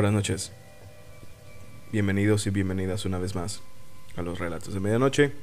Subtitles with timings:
[0.00, 0.52] Buenas noches.
[1.92, 3.60] Bienvenidos y bienvenidas una vez más
[4.16, 5.34] a los Relatos de Medianoche.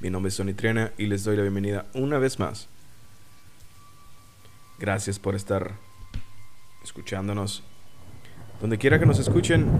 [0.00, 2.68] Mi nombre es Tony Triana y les doy la bienvenida una vez más.
[4.78, 5.72] Gracias por estar
[6.84, 7.62] escuchándonos
[8.60, 9.70] donde quiera que nos escuchen,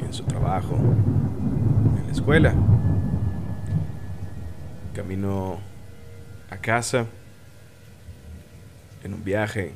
[0.00, 2.54] en su trabajo, en la escuela,
[4.94, 5.58] camino
[6.50, 7.06] a casa,
[9.02, 9.72] en un viaje,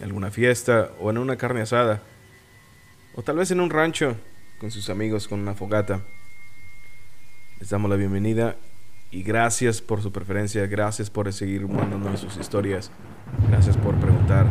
[0.00, 2.02] alguna fiesta o en una carne asada,
[3.14, 4.16] o tal vez en un rancho
[4.58, 6.00] con sus amigos con una fogata.
[7.58, 8.56] Les damos la bienvenida
[9.10, 12.90] y gracias por su preferencia, gracias por seguir mandándonos sus historias,
[13.48, 14.46] gracias por preguntar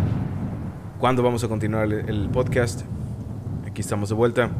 [1.00, 2.82] cuándo vamos a continuar el, podcast.
[3.66, 4.52] Aquí estamos de vuelta.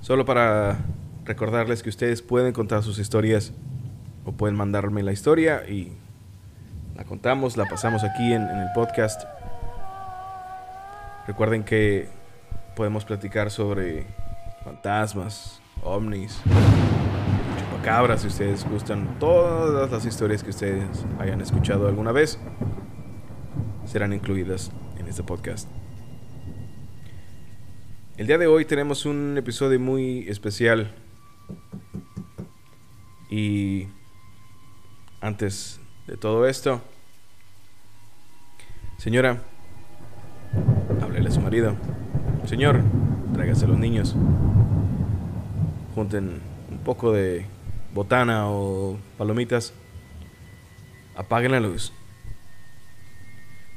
[0.00, 0.78] Solo para
[1.24, 3.52] recordarles que ustedes pueden contar sus historias
[4.24, 5.96] o pueden mandarme la historia y
[6.94, 9.24] la contamos, la pasamos aquí en, en el podcast.
[11.26, 12.08] Recuerden que
[12.76, 14.06] podemos platicar sobre
[14.64, 16.40] fantasmas, ovnis,
[17.58, 19.18] chupacabras, si ustedes gustan.
[19.18, 22.38] Todas las historias que ustedes hayan escuchado alguna vez
[23.84, 25.68] serán incluidas en este podcast.
[28.16, 30.94] El día de hoy tenemos un episodio muy especial.
[33.28, 33.88] Y
[35.20, 36.82] antes de todo esto,
[38.98, 39.42] señora,
[41.02, 41.76] háblele a su marido.
[42.46, 42.82] Señor,
[43.32, 44.14] tráigase a los niños.
[45.94, 47.46] Junten un poco de
[47.94, 49.72] botana o palomitas.
[51.16, 51.92] Apaguen la luz.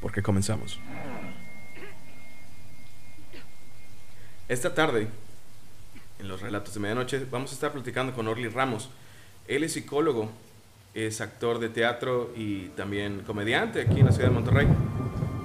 [0.02, 0.80] Porque comenzamos.
[4.50, 5.08] Esta tarde,
[6.20, 8.90] en los relatos de medianoche, vamos a estar platicando con Orly Ramos.
[9.48, 10.30] Él es psicólogo,
[10.94, 14.68] es actor de teatro y también comediante aquí en la ciudad de Monterrey.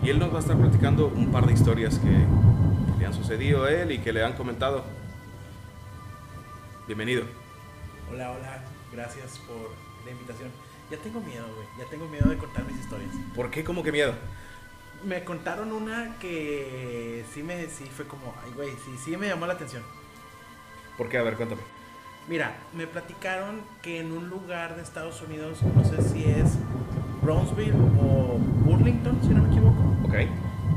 [0.02, 3.14] Y él nos va a estar platicando un par de historias que, que le han
[3.14, 4.84] sucedido a él y que le han comentado.
[6.86, 7.24] Bienvenido.
[8.10, 9.70] Hola, hola, gracias por
[10.04, 10.50] la invitación.
[10.90, 13.10] Ya tengo miedo, güey, ya tengo miedo de contar mis historias.
[13.34, 14.12] ¿Por qué como que miedo?
[15.04, 19.46] Me contaron una que sí me, sí fue como, ay, güey, sí, sí me llamó
[19.46, 19.82] la atención.
[20.98, 21.18] ¿Por qué?
[21.18, 21.62] A ver, cuéntame.
[22.28, 26.56] Mira, me platicaron que en un lugar de Estados Unidos, no sé si es
[27.20, 30.14] Brownsville o Burlington, si no me equivoco, Ok.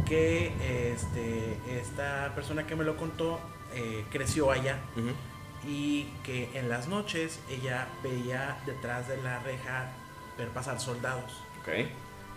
[0.06, 3.39] que este, esta persona que me lo contó
[3.73, 4.79] eh, creció allá
[5.67, 9.88] y que en las noches ella veía detrás de la reja
[10.38, 11.41] ver pasar soldados.
[11.62, 11.88] Ok.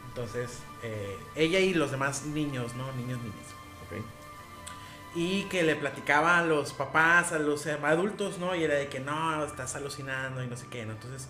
[0.08, 2.90] Entonces, eh, ella y los demás niños, ¿no?
[2.92, 3.46] Niños, niños.
[3.86, 4.04] Ok.
[5.20, 8.54] Y que le platicaba a los papás, a los eh, adultos, ¿no?
[8.54, 10.92] Y era de que no, estás alucinando y no sé qué, ¿no?
[10.92, 11.28] Entonces,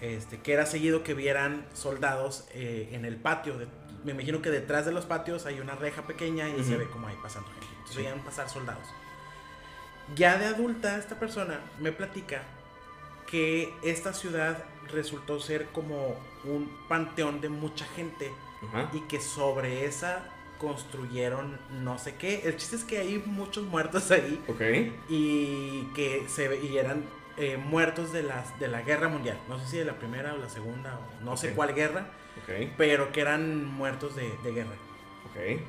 [0.00, 3.58] este, que era seguido que vieran soldados eh, en el patio.
[3.58, 3.66] de-
[4.04, 7.08] me imagino que detrás de los patios hay una reja pequeña y se ve como
[7.08, 7.66] ahí pasando gente.
[7.70, 8.02] Entonces Sí.
[8.02, 8.86] veían pasar soldados.
[10.14, 12.42] Ya de adulta, esta persona me platica
[13.26, 18.30] que esta ciudad resultó ser como un panteón de mucha gente
[18.92, 20.22] y que sobre esa
[20.58, 22.42] construyeron no sé qué.
[22.44, 24.60] El chiste es que hay muchos muertos ahí Ok.
[25.08, 27.04] y que se y eran
[27.36, 29.38] eh, muertos de las de la guerra mundial.
[29.48, 32.08] No sé si de la primera o la segunda o no sé cuál guerra,
[32.42, 32.70] Ok.
[32.76, 34.74] pero que eran muertos de, de guerra.
[35.30, 35.60] Ok.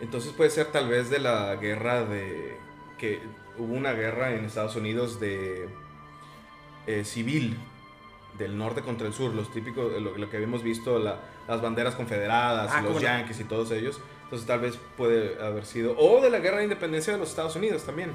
[0.00, 2.56] Entonces puede ser tal vez de la guerra de...
[2.98, 3.20] que
[3.58, 5.68] hubo una guerra en Estados Unidos de...
[6.86, 7.58] eh, civil
[8.38, 11.94] del norte contra el sur, los típicos, lo, lo que habíamos visto, la- las banderas
[11.96, 14.00] confederadas, Ah, los yankees y todos ellos.
[14.24, 15.94] Entonces tal vez puede haber sido...
[15.98, 18.12] O de la guerra de independencia de los Estados Unidos también.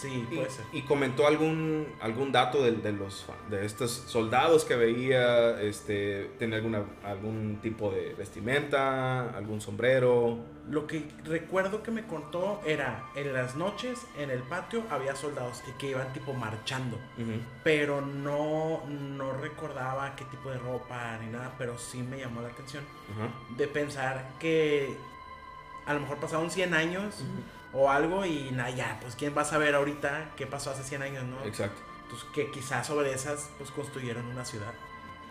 [0.00, 0.64] Sí, Y, puede ser.
[0.72, 6.56] y comentó algún, algún dato de, de los, de estos soldados que veía, este, tenía
[6.58, 10.38] alguna, algún tipo de vestimenta, algún sombrero.
[10.70, 15.62] Lo que recuerdo que me contó era en las noches en el patio había soldados
[15.78, 16.98] que iban tipo marchando.
[17.64, 22.48] Pero no, no recordaba qué tipo de ropa ni nada, pero sí me llamó la
[22.48, 22.84] atención
[23.16, 23.30] Ajá.
[23.56, 24.94] de pensar que
[25.86, 27.24] a lo mejor pasaron 100 años
[27.72, 31.02] o algo y nada, ya, pues quién va a saber ahorita qué pasó hace 100
[31.02, 31.44] años, ¿no?
[31.44, 31.80] Exacto.
[32.10, 34.72] Pues que quizás sobre esas pues construyeron una ciudad.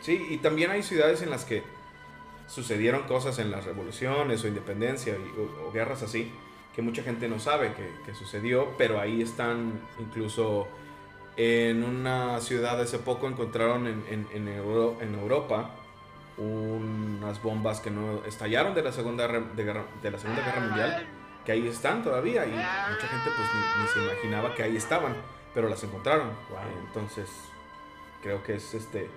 [0.02, 1.64] Sí, y también hay ciudades en las que
[2.48, 6.32] sucedieron cosas en las revoluciones o independencia y- o, o guerras así,
[6.76, 10.68] que mucha gente no sabe que, que sucedió, pero ahí están incluso
[11.36, 15.72] en una ciudad hace poco encontraron en, en, en Euro- en Europa
[16.38, 20.62] unas bombas que no estallaron de la segunda Guerra- de, guerra- de la segunda guerra
[20.62, 21.08] mundial
[21.48, 25.16] que ahí están todavía y mucha gente pues ni, ni se imaginaba que ahí estaban
[25.56, 26.60] pero las encontraron Wow.
[26.88, 27.28] entonces
[28.22, 29.10] creo que es este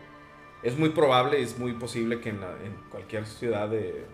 [0.63, 4.07] es muy probable es muy posible que en, la- en cualquier ciudad de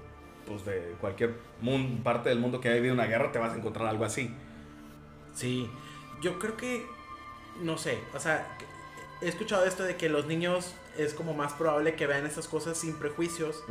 [0.46, 3.56] pues de cualquier mun- parte del mundo que haya habido una guerra, te vas a
[3.56, 4.32] encontrar algo así.
[5.34, 5.68] Sí,
[6.22, 6.86] yo creo que,
[7.62, 8.56] no sé, o sea,
[9.20, 12.78] he escuchado esto de que los niños es como más probable que vean estas cosas
[12.78, 13.62] sin prejuicios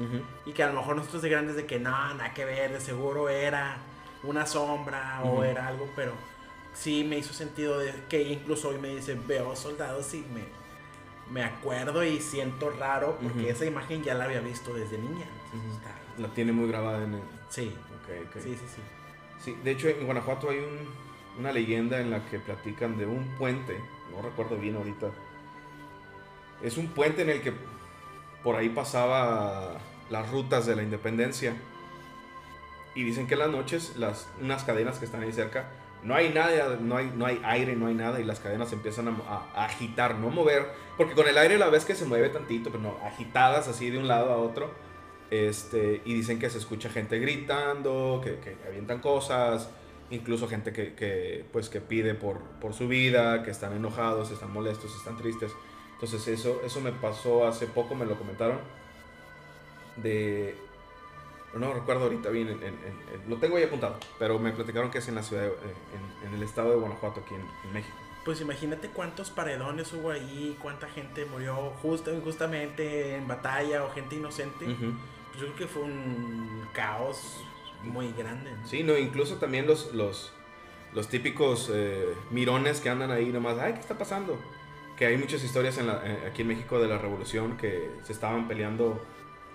[0.46, 2.82] y que a lo mejor nosotros de grandes de que no, nada que ver, de
[2.82, 3.78] seguro era
[4.28, 6.14] una sombra o era algo, pero
[6.74, 10.44] sí me hizo sentido de que incluso hoy me dice, veo soldados y me,
[11.32, 15.26] me acuerdo y siento raro porque esa imagen ya la había visto desde niña.
[16.18, 17.22] La tiene muy grabada en el...
[17.50, 17.74] Sí,
[18.44, 18.82] sí, sí, sí.
[19.44, 21.06] Sí, de hecho en Guanajuato hay un-
[21.40, 23.78] una leyenda en la que platican de un puente,
[24.12, 25.12] no recuerdo bien ahorita.
[26.64, 27.54] Es un puente en el que
[28.44, 29.78] por ahí pasaba
[30.10, 31.56] las rutas de la independencia.
[32.96, 35.70] Y dicen que en las noches las, unas cadenas que están ahí cerca,
[36.04, 39.08] no hay nada, no hay, no hay aire, no hay nada y las cadenas empiezan
[39.08, 42.82] a agitar, no mover, porque con el aire la vez que se mueve tantito, pero
[42.82, 44.72] no, agitadas así de un lado a otro.
[45.32, 49.70] Este, y dicen que se escucha gente gritando, que, que avientan cosas,
[50.10, 54.52] incluso gente que, que, pues, que pide por, por su vida, que están enojados, están
[54.54, 55.52] molestos, están tristes.
[55.94, 58.60] Entonces eso, eso me pasó hace poco, me lo comentaron.
[59.98, 60.56] De...
[61.56, 64.98] No recuerdo ahorita bien, en- en- en- lo tengo ahí apuntado, pero me platicaron que
[65.00, 67.96] es en la ciudad, de- en, el estado de Guanajuato, aquí en, México.
[68.26, 74.16] Pues imagínate cuántos paredones hubo ahí, cuánta gente murió justo injustamente en batalla o gente
[74.16, 74.66] inocente.
[74.66, 77.44] Pues yo creo que fue un caos
[77.84, 78.52] muy grande.
[78.52, 78.68] ¿no?
[78.68, 80.34] Sí, no, incluso también los, los,
[80.94, 84.38] los típicos eh, mirones que andan ahí nomás, ay, ¿qué está pasando?
[84.98, 88.12] Que hay muchas historias en la- eh, aquí en México de la revolución que se
[88.12, 89.06] estaban peleando,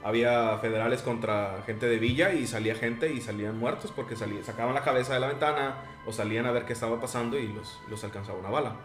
[0.03, 4.75] había federales contra gente de villa y salía gente y salían muertos porque salía, sacaban
[4.75, 5.77] la cabeza de la ventana
[6.07, 8.77] o salían a ver qué estaba pasando y los, los alcanzaba una bala.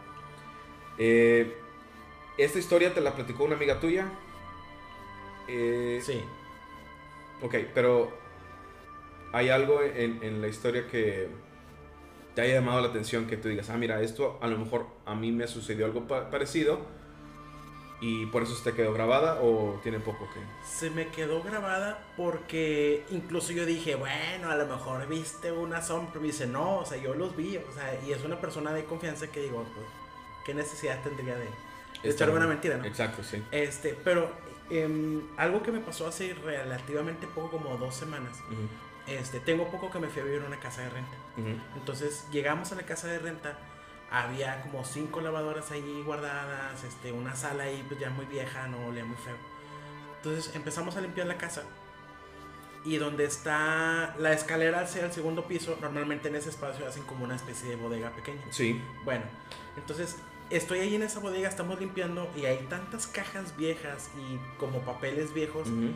[0.98, 1.56] Eh,
[2.38, 4.06] esta historia te la platicó una amiga tuya.
[5.48, 6.22] Eh, Sí.
[7.42, 8.12] Ok, pero
[9.34, 11.28] hay algo en, en la historia que
[12.34, 15.16] te haya llamado la atención, que tú digas, ah, mira, esto a lo mejor a
[15.16, 16.80] mí me sucedió algo pa- parecido
[18.02, 20.40] y por eso se te quedó grabada o tiene poco que...
[20.68, 26.10] Se me quedó grabada porque incluso yo dije, bueno, a lo mejor viste una sombra.
[26.12, 27.58] Pero me dice, no, o sea, yo los vi.
[27.58, 29.88] O sea, y es una persona de confianza que digo, pues,
[30.46, 31.48] ¿qué necesidad tendría de,
[32.04, 32.86] de echarme una mentira, no?
[32.86, 33.42] Exacto, sí.
[33.52, 34.30] Este, pero
[34.70, 38.38] em, algo que me pasó hace relativamente poco, como dos semanas.
[39.08, 41.16] Este, tengo poco que me fui a vivir a una casa de renta.
[41.76, 43.58] Entonces llegamos a la casa de renta,
[44.24, 48.88] había como cinco lavadoras ahí guardadas, este, una sala ahí pues ya muy vieja, no
[48.88, 49.36] olía muy feo.
[50.18, 51.64] Entonces empezamos a limpiar la casa
[52.86, 57.26] y donde está la escalera hacia el segundo piso, normalmente en ese espacio hacen como
[57.26, 58.42] una especie de bodega pequeña.
[58.52, 58.82] Sí.
[59.04, 59.24] Bueno,
[59.76, 60.18] entonces
[60.50, 65.34] estoy ahí en esa bodega, estamos limpiando y hay tantas cajas viejas y como papeles
[65.34, 65.90] viejos ujú,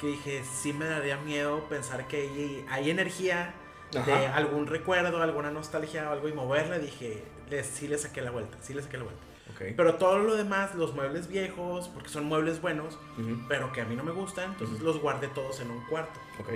[0.00, 3.52] que dije, sí me daría miedo pensar que hay, hay energía
[3.92, 4.34] de Ajá.
[4.36, 6.78] algún recuerdo, alguna nostalgia o algo y moverla.
[6.78, 9.22] Dije, le, sí le saqué la vuelta, sí le saqué la vuelta.
[9.54, 9.74] Ok.
[9.76, 13.84] Pero todo lo demás, los muebles viejos, porque son muebles buenos, ujú, pero que a
[13.84, 14.84] mí no me gustan, entonces Ujú.
[14.86, 16.18] los guardé todos en un cuarto.
[16.40, 16.50] Ok.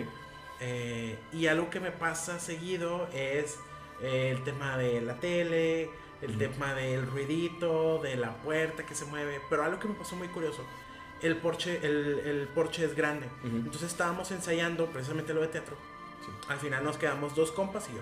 [0.61, 3.59] Eh, y algo que me pasa seguido es
[4.03, 6.39] eh, el tema de la tele, el Ujú.
[6.39, 9.41] tema del ruidito, de la puerta que se mueve.
[9.49, 10.63] Pero algo que me pasó muy curioso,
[11.23, 13.27] el porche, el, el porche es grande.
[13.45, 15.77] Entonces estábamos ensayando precisamente lo de teatro.
[16.27, 18.01] sí, Al final nos quedamos dos compas y yo.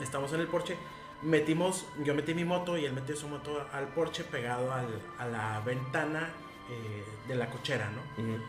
[0.00, 0.76] Estamos en el porche.
[1.24, 5.26] Metimos, yo metí mi moto y él metió su moto al porche pegado al- a
[5.26, 6.30] la ventana
[6.70, 8.22] eh, de la cochera, ¿no?
[8.22, 8.42] ujú,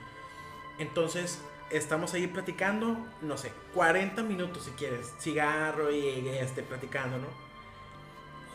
[0.77, 7.27] Entonces estamos ahí platicando, no sé, 40 minutos si quieres, cigarro y este, platicando, ¿no?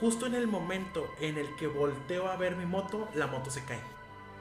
[0.00, 3.64] Justo en el momento en el que volteo a ver mi moto, la moto se
[3.64, 3.80] cae.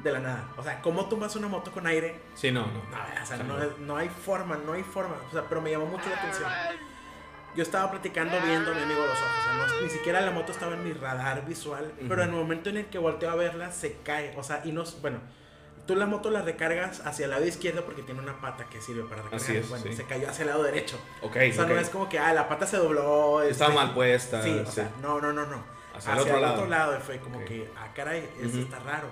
[0.03, 0.49] De la nada.
[0.55, 2.21] O sea, ¿cómo tomas una moto con aire?
[2.33, 2.73] Sí, no, no.
[2.73, 5.17] No, o sea, no, no hay forma, no hay forma.
[5.27, 6.49] O sea, pero me llamó mucho la atención.
[7.55, 9.39] Yo estaba platicando viendo a mi amigo los ojos.
[9.39, 11.91] O sea, no- ni siquiera la moto estaba en mi radar visual.
[11.97, 12.21] Pero Ujú.
[12.21, 14.33] en el momento en el que volteo a verla, se cae.
[14.37, 14.83] O sea, y no.
[15.01, 15.19] Bueno,
[15.87, 19.03] tú la moto la recargas hacia el lado izquierdo porque tiene una pata que sirve
[19.03, 19.41] para recargar.
[19.41, 19.93] Así es, bueno, sí.
[19.95, 20.97] se cayó hacia el lado derecho.
[21.21, 21.69] Ok, O sea, ok.
[21.71, 23.41] no es como que, ah, la pata se dobló.
[23.41, 24.43] Estaba este, mal puesta.
[24.43, 24.71] Sí, o sí.
[24.73, 25.63] sea, no, no, no, no.
[25.95, 26.65] Hacia el otro lado.
[26.67, 26.97] lado.
[26.97, 27.45] y fue como Ok.
[27.45, 28.59] que, ah, caray, eso Ujú.
[28.59, 29.07] está raro.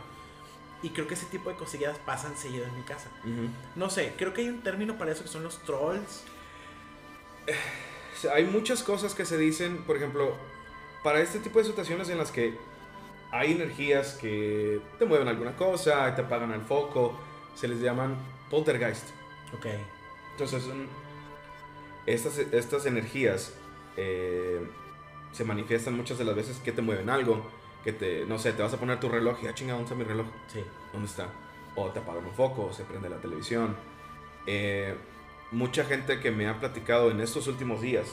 [0.84, 3.10] Y creo que ese tipo de cosillas pasan seguido en mi casa.
[3.24, 3.50] Ujú.
[3.76, 6.24] No sé, creo que hay un término para eso que son los trolls.
[8.26, 10.36] Hay muchas cosas que se dicen, por ejemplo,
[11.04, 12.58] para este tipo de situaciones en las que
[13.32, 17.18] hay energías que te mueven alguna cosa, te apagan el foco,
[17.56, 18.16] se les llaman
[18.50, 19.10] poltergeist.
[19.54, 19.66] Ok.
[20.32, 20.88] Entonces, son-
[22.06, 23.54] estas, estas energías
[23.98, 24.66] eh,
[25.32, 27.46] se manifiestan muchas de las veces que te mueven algo,
[27.84, 29.96] que te, no sé, te vas a poner tu reloj y, ah, chinga, ¿dónde está
[29.96, 30.28] mi reloj?
[30.48, 30.64] Sí.
[30.94, 31.28] ¿Dónde está?
[31.76, 33.76] O te apagan un foco, o se prende la televisión.
[34.46, 34.96] Eh,
[35.52, 38.08] mucha gente que me ha platicado en estos últimos días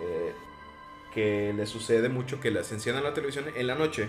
[0.00, 0.32] eh,
[1.14, 4.08] que le sucede mucho que les enciendan la televisión en la noche,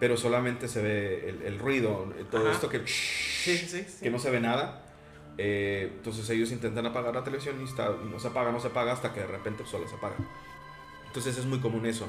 [0.00, 2.52] pero solamente se ve el, el ruido, todo Ajá.
[2.52, 4.02] esto que, Sí, sí, sí.
[4.02, 4.84] que no se ve nada.
[5.38, 8.68] Eh, entonces ellos intentan apagar la televisión y, está, y no se apaga, no se
[8.68, 10.16] apaga hasta que de repente solo se apaga.
[11.06, 12.06] Entonces es muy común eso.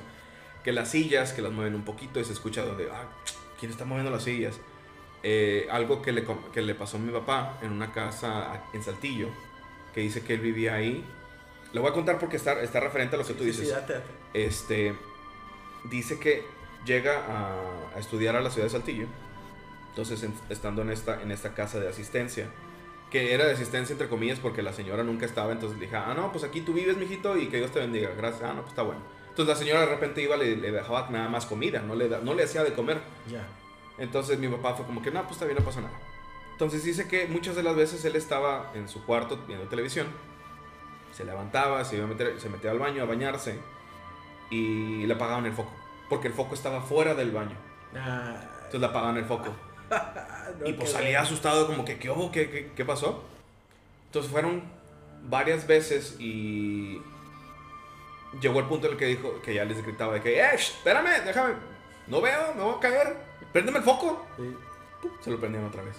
[0.63, 3.05] Que las sillas, que las mueven un poquito y se escucha donde, ah,
[3.59, 4.59] ¿quién está moviendo las sillas?
[5.23, 9.29] Eh, algo que le, que le pasó a mi papá en una casa en Saltillo,
[9.93, 11.05] que dice que él vivía ahí.
[11.71, 13.67] Le voy a contar porque está, está referente a lo que tú dices.
[13.67, 14.05] sí, date, date.
[14.33, 14.95] Este,
[15.85, 16.43] dice que
[16.85, 19.07] llega a, a estudiar a la ciudad de Saltillo.
[19.89, 22.47] Entonces, en- estando en esta, en esta casa de asistencia,
[23.11, 26.13] que era de asistencia entre comillas porque la señora nunca estaba, entonces le dije, ah,
[26.15, 28.09] no, pues aquí tú vives, mijito, y que Dios te bendiga.
[28.17, 29.01] Gracias, ah, no, pues está bueno.
[29.29, 32.19] Entonces la señora de repente iba, le, le dejaba nada más comida, no le, da-
[32.21, 32.99] no le hacía de comer.
[33.29, 33.45] Ya.
[33.99, 35.93] Entonces mi papá fue como que, no, pues está bien, no pasa nada.
[36.53, 40.07] Entonces dice que muchas de las veces él estaba en su cuarto viendo televisión,
[41.11, 43.59] se levantaba, se, iba a meter, se metía al baño a bañarse
[44.49, 45.71] y le apagaban el foco,
[46.09, 47.55] porque el foco estaba fuera del baño.
[47.95, 49.49] Ah, Entonces le apagaban el foco.
[50.59, 52.31] no, y pues salía asustado como que, ¿qué hubo?
[52.31, 53.23] ¿Qué, qué, qué pasó?
[54.07, 54.63] Entonces fueron
[55.23, 57.01] varias veces y
[58.39, 61.25] llegó el punto en el que dijo, que ya les gritaba de que, ¡eh, espérame,
[61.25, 61.55] déjame!
[62.07, 63.17] No veo, me voy a caer,
[63.51, 64.25] préndeme el foco.
[64.37, 64.55] Sí.
[65.21, 65.95] Se lo prendían otra vez.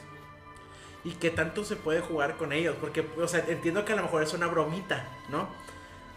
[1.05, 2.77] ¿Y qué tanto se puede jugar con ellos?
[2.81, 5.49] Porque, o sea, entiendo que a lo mejor es una bromita, ¿no?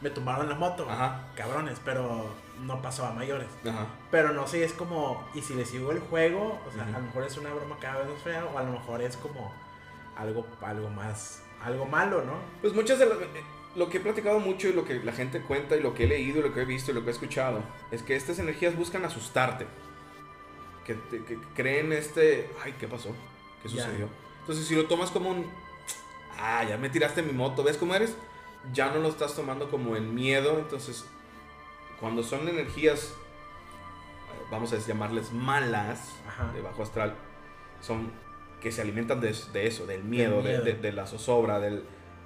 [0.01, 1.27] Me tumbaron la moto, Ajá.
[1.35, 2.29] cabrones, pero
[2.61, 3.47] no pasó a mayores.
[3.67, 3.87] Ajá.
[4.11, 7.05] Pero no sé, es como, y si le sigo el juego, o sea, a lo
[7.05, 9.51] mejor es una broma cada vez más fea, o a lo mejor es como
[10.15, 12.33] algo, algo más, algo malo, ¿no?
[12.61, 13.17] Pues muchas de las...
[13.19, 13.43] eh,
[13.75, 16.07] Lo que he platicado mucho y lo que la gente cuenta y lo que he
[16.07, 18.75] leído y lo que he visto y lo que he escuchado es que estas energías
[18.75, 19.65] buscan asustarte.
[20.85, 22.49] Que, te- que creen este...
[22.63, 23.09] Ay, ¿qué pasó?
[23.61, 24.07] ¿Qué sucedió?
[24.47, 25.45] Entonces si lo tomas como un...
[26.39, 27.63] Ah, ya me tiraste mi moto.
[27.63, 28.15] ¿Ves cómo eres?
[28.73, 30.57] Ya no lo estás tomando como el miedo.
[30.59, 31.03] Entonces,
[31.99, 36.51] cuando son energías, eh, vamos a llamarles malas, Ajá.
[36.53, 37.15] de bajo astral,
[37.81, 38.11] son
[38.61, 40.63] que se alimentan de, de eso, del miedo, de- miedo.
[40.63, 41.83] De, de la zozobra, del,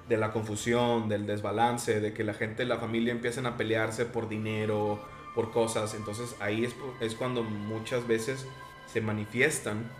[0.08, 4.28] de la confusión, del desbalance, de que la gente, la familia empiecen a pelearse por
[4.28, 5.02] dinero,
[5.34, 5.94] por cosas.
[5.94, 6.68] Entonces ahí
[7.00, 8.46] es cuando muchas veces
[8.86, 9.90] se manifiestan,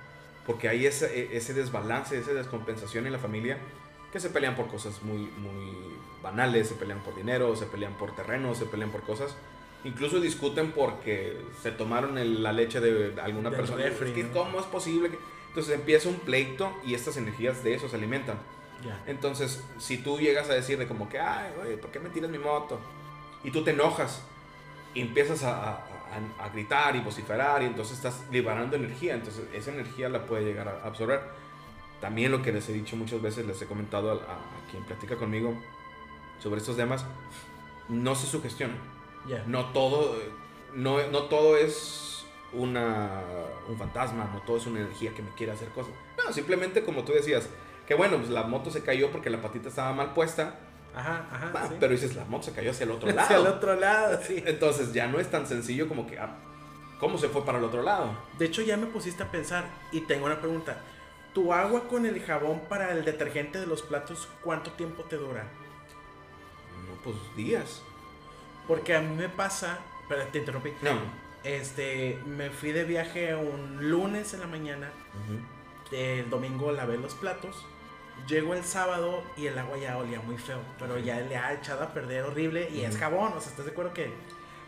[0.47, 3.59] porque hay ese, e- ese desbalance, esa descompensación en la familia,
[4.13, 8.15] que se pelean por cosas muy, muy banales, se pelean por dinero, se pelean por
[8.15, 9.35] terrenos, se pelean por cosas.
[9.85, 13.83] Incluso discuten porque se tomaron el- la leche de alguna Del persona.
[13.83, 14.33] refri, Es que, ¿no?
[14.33, 15.11] ¿Cómo es posible?
[15.11, 15.19] que-?"
[15.49, 18.39] Entonces empieza un pleito y estas energías de eso se alimentan.
[18.85, 19.01] Ya.
[19.07, 22.31] Entonces, si tú llegas a decir de como que, ay, oye, ¿por qué me tiras
[22.31, 22.81] mi moto?
[23.45, 24.23] Y tú te enojas
[24.95, 29.15] y empiezas a, a- a- a gritar y vociferar y entonces estás liberando energía.
[29.15, 31.21] Entonces, esa energía la puede llegar a absorber.
[32.01, 35.17] También lo que les he dicho muchas veces, les he comentado a, a- quien platica
[35.17, 35.55] conmigo
[36.41, 37.05] sobre estos temas,
[37.89, 38.77] no se sugestionen.
[39.29, 39.45] Ya.
[39.47, 40.17] No todo,
[40.75, 43.23] no, no todo es una,
[43.69, 45.93] un fantasma, no todo es una energía que me quiere hacer cosas.
[46.25, 47.49] No, simplemente como tú decías,
[47.87, 50.59] que bueno, pues la moto se cayó porque la patita estaba mal puesta,
[50.95, 51.69] Ajá, ajá.
[51.69, 51.75] sí.
[51.81, 53.21] pero dices, la moto se cayó hacia el otro lado.
[53.25, 54.43] Hacia el otro lado, sí.
[54.47, 56.37] Entonces ya no es tan sencillo como que, ah,
[57.01, 58.17] ¿cómo se fue para el otro lado?
[58.39, 60.77] De hecho, ya me pusiste a pensar y tengo una pregunta.
[61.33, 65.45] ¿Tu agua con el jabón para el detergente de los platos cuánto tiempo te dura?
[66.87, 67.83] No, pues días.
[68.69, 70.73] Porque a mí me pasa, pero te interrumpí.
[70.83, 71.23] No.
[71.43, 74.91] Este, me fui de viaje un lunes en la mañana,
[75.91, 77.67] el domingo lavé los platos,
[78.29, 81.83] llego el sábado y el agua ya olía muy feo, pero ya le ha echado
[81.83, 84.11] a perder horrible y es jabón, o sea, ¿estás de acuerdo que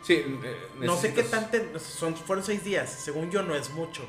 [0.01, 3.71] Sí, eh, no sé qué necesitas- tan son fueron seis días, según yo no es
[3.71, 4.03] mucho.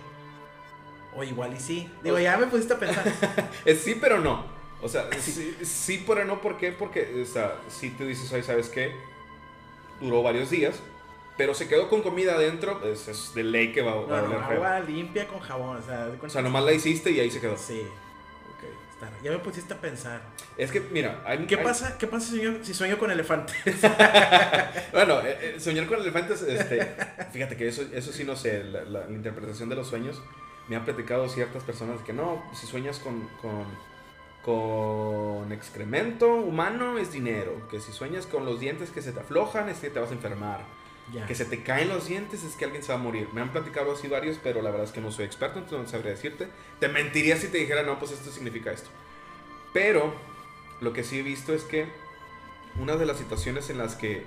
[1.14, 1.90] O igual y sí.
[2.02, 3.04] Digo, O- ya me pusiste a pensar.
[3.64, 4.44] Es sí, pero no.
[4.82, 6.42] O sea, sí, sí, pero no.
[6.42, 6.70] ¿Por qué?
[6.72, 8.94] Porque, o sea, si tú dices, ay, ¿sabes qué?
[10.02, 10.82] Duró varios días,
[11.38, 14.20] pero se quedó con comida adentro, pues es de ley que va, va No, a
[14.20, 14.56] no, oler feo.
[14.56, 17.56] agua limpia con jabón, o sea, O sea, nomás la hiciste y ahí se quedó.
[17.56, 17.86] Sí,
[19.22, 20.22] Ya me pusiste a pensar.
[20.56, 21.98] Es que, mira, hay, ¿Qué hay- pasa?
[21.98, 23.54] ¿Qué pasa si sueño, si sueño con elefantes?
[24.92, 26.94] Bueno, eh, eh, soñar con elefantes, este,
[27.32, 30.20] fíjate que eso, eso sí no sé, la, la- la interpretación de los sueños.
[30.68, 33.66] Me han platicado ciertas personas que no, si sueñas con, con,
[34.42, 39.68] con excremento humano es dinero, que si sueñas con los dientes que se te aflojan
[39.68, 40.60] es que te vas a enfermar,
[41.12, 41.26] ya.
[41.26, 43.28] que se te caen los dientes es que alguien se va a morir.
[43.32, 45.88] Me han platicado así varios, pero la verdad es que no soy experto, entonces no
[45.88, 46.48] sabría decirte.
[46.80, 48.90] Te mentiría si te dijera, no, pues esto significa esto.
[49.72, 50.14] Pero
[50.80, 51.86] lo que sí he visto es que
[52.80, 54.24] una de las situaciones en las que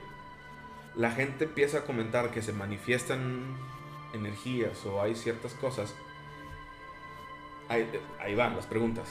[0.96, 3.58] la gente empieza a comentar que se manifiestan
[4.14, 5.94] energías o hay ciertas cosas,
[7.68, 9.08] ahí, ahí van las preguntas.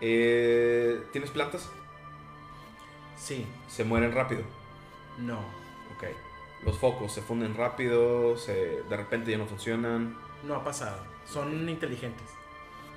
[0.00, 1.68] Eh, ¿Tienes plantas?
[3.16, 3.46] Sí.
[3.68, 4.42] ¿Se mueren rápido?
[5.18, 5.38] No.
[5.96, 6.04] Ok.
[6.64, 10.16] Los focos se funden rápido, se, de repente ya no funcionan.
[10.44, 10.98] No ha pasado.
[11.24, 12.26] Son inteligentes.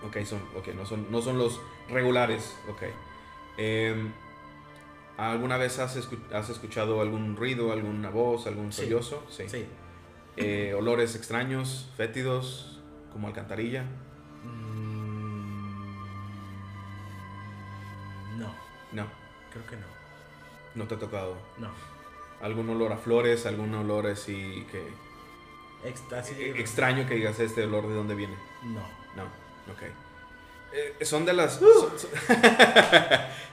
[0.05, 2.57] Ok, son, okay no, son, no son los regulares.
[2.69, 2.83] Ok.
[3.57, 4.11] Em,
[5.17, 5.95] ¿Alguna vez has,
[6.33, 9.23] has, escuchado algún ruido, alguna voz, algún sollozo?
[9.29, 9.47] Sí.
[9.47, 9.65] sí.
[10.37, 13.83] Eh, ¿Olores extraños, fétidos, como alcantarilla?
[14.43, 15.99] Mm,
[18.39, 18.53] no.
[18.91, 19.23] No.
[19.51, 19.85] Creo que no.
[20.73, 21.37] ¿No te ha tocado?
[21.59, 21.69] No.
[22.43, 23.47] ¿Algún olor a flores?
[23.47, 24.79] ¿Algún olor así que...
[25.83, 28.35] E-, extraño que digas este olor de dónde viene?
[28.63, 28.81] No.
[29.15, 29.23] No,
[29.73, 29.81] ok.
[30.73, 31.59] Eh, son de las...
[31.61, 31.89] Uh.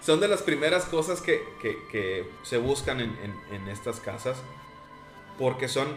[0.03, 3.17] Son, de las primeras cosas que, se buscan en,
[3.51, 4.43] en estas casas
[5.41, 5.89] porque son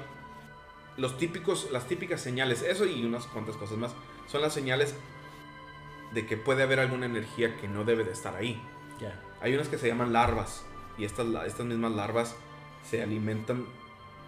[0.96, 3.92] los típicos, las típicas señales, eso y unas cuantas cosas más,
[4.32, 4.96] son las señales
[6.14, 8.62] de que puede haber alguna energía que no debe de estar ahí.
[9.42, 10.64] Hay unas que se llaman larvas
[10.98, 12.36] y estas, estas mismas larvas
[12.84, 13.66] se alimentan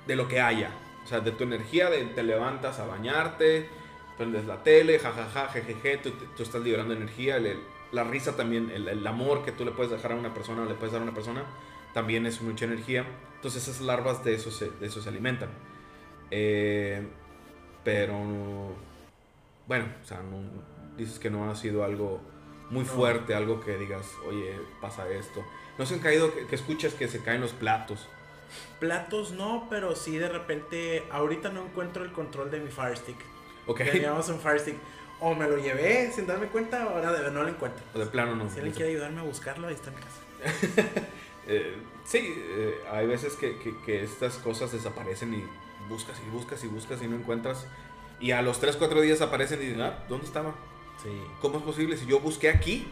[0.07, 0.71] de lo que haya.
[1.03, 3.69] O sea, de tu energía, de, te levantas a bañarte,
[4.17, 7.39] prendes la tele, jajaja, jejeje, tú, tú estás liberando energía,
[7.91, 10.73] la risa también, el, amor que tú le puedes dejar a una persona o le
[10.73, 11.43] puedes dar a una persona,
[11.93, 13.05] también es mucha energía.
[13.35, 15.49] Entonces esas larvas de eso de eso se alimentan.
[16.31, 17.05] Eh,
[17.83, 18.17] pero,
[19.67, 20.21] bueno, o sea,
[20.97, 22.19] dices que no ha sido algo
[22.69, 25.45] muy fuerte, algo que digas, oye, pasa esto.
[25.77, 28.07] ¿No se han caído, que, escuchas que se caen los platos?
[28.79, 33.17] Platos no, pero sí de repente, ahorita no encuentro el control de mi Fire Stick.
[33.67, 33.77] Ok.
[33.77, 34.77] Teníamos un Fire Stick.
[35.21, 37.83] O me lo llevé sin darme cuenta, ahora de, no lo encuentro.
[37.93, 38.49] O de plano no.
[38.49, 40.91] Si alguien quiere ayudarme a buscarlo, ahí está en casa.
[41.47, 45.45] eh, sí, eh, hay veces que, que, estas cosas desaparecen y
[45.87, 47.65] buscas y buscas y buscas y no encuentras.
[48.19, 50.53] Y a los 3, 4 días aparecen y dicen, ah, ¿dónde estaba?
[51.01, 51.09] Sí.
[51.41, 51.97] ¿Cómo es posible?
[51.97, 52.87] Si yo busqué aquí,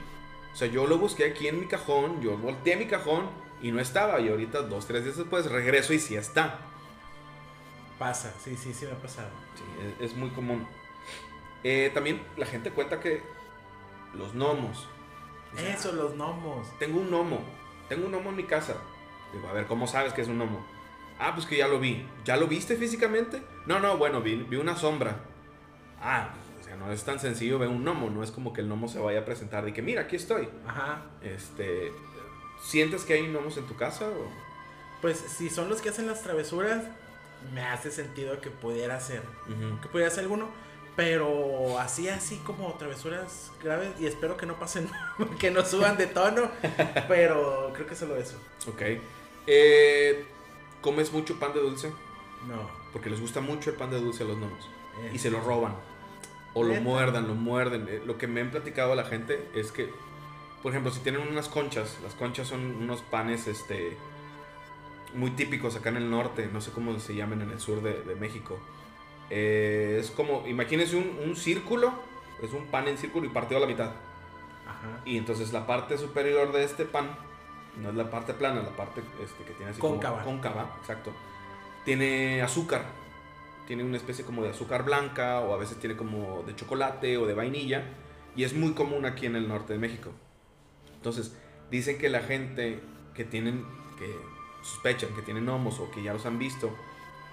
[0.53, 3.29] o sea, yo lo busqué aquí en mi cajón, yo volteé mi cajón
[3.63, 4.19] y no estaba.
[4.19, 6.59] Y ahorita, dos, tres días después, regreso y sí está.
[7.97, 9.29] Pasa, sí, sí, sí me ha pasado.
[9.55, 10.67] Sí, es, muy común.
[11.63, 13.23] Eh, también la gente cuenta que
[14.13, 14.87] los gnomos.
[15.57, 16.67] Eso, los gnomos.
[16.77, 17.39] Tengo un gnomo.
[17.87, 18.75] Tengo un gnomo en mi casa.
[19.31, 20.63] Digo, a ver, ¿cómo sabes que es un gnomo?
[21.17, 22.05] Ah, pues que ya lo vi.
[22.25, 23.41] ¿Ya lo viste físicamente?
[23.65, 25.21] No, no, bueno, vi, vi una sombra.
[26.01, 28.09] Ah, o sea, no es tan sencillo ver un gnomo.
[28.09, 30.49] No es como que el gnomo se vaya a presentar de que, mira, aquí estoy.
[30.67, 31.03] Ajá.
[31.21, 31.93] Este,
[32.63, 34.07] ¿Sientes que hay gnomos en tu casa?
[34.07, 34.31] O?
[35.01, 36.85] Pues si son los que hacen las travesuras,
[37.53, 39.21] me hace sentido que pudiera ser.
[39.81, 40.49] Que pudiera ser alguno.
[40.95, 43.89] Pero así, así como travesuras graves.
[43.99, 44.89] Y espero que no pasen,
[45.39, 46.49] que no suban de tono.
[47.07, 48.37] pero creo que solo eso.
[48.67, 48.81] Ok.
[49.47, 50.25] Eh,
[50.81, 51.91] ¿Comes mucho pan de dulce?
[52.47, 52.69] No.
[52.91, 54.69] Porque les gusta mucho el pan de dulce a los gnomos.
[55.11, 55.75] Y se lo roban.
[56.53, 57.87] O lo muerdan, lo muerden.
[57.89, 59.91] Eh, lo que me han platicado a la gente es que,
[60.63, 63.97] por ejemplo, si tienen unas conchas, las conchas son unos panes este,
[65.13, 68.15] muy típicos acá en el norte, no sé cómo se llaman en el sur de,
[68.15, 68.57] México.
[69.29, 71.93] Eh, es como, imagínense un, un, círculo,
[72.41, 73.91] es un pan en círculo y partido a la mitad.
[74.65, 75.01] Ajá.
[75.03, 77.09] Y entonces la parte superior de este pan
[77.81, 80.23] no es la parte plana, la parte este, que tiene así cóncava.
[80.23, 81.11] Como, cóncava, exacto.
[81.83, 82.85] Tiene azúcar,
[83.67, 87.25] tiene una especie como de azúcar blanca o a veces tiene como de chocolate o
[87.25, 87.83] de vainilla
[88.35, 90.11] y es muy común aquí en el norte de México.
[91.03, 91.33] Entonces,
[91.69, 92.79] dicen que la gente
[93.13, 93.65] que tienen,
[93.99, 94.15] que
[94.61, 96.73] sospechan que tienen homos o que ya los han visto,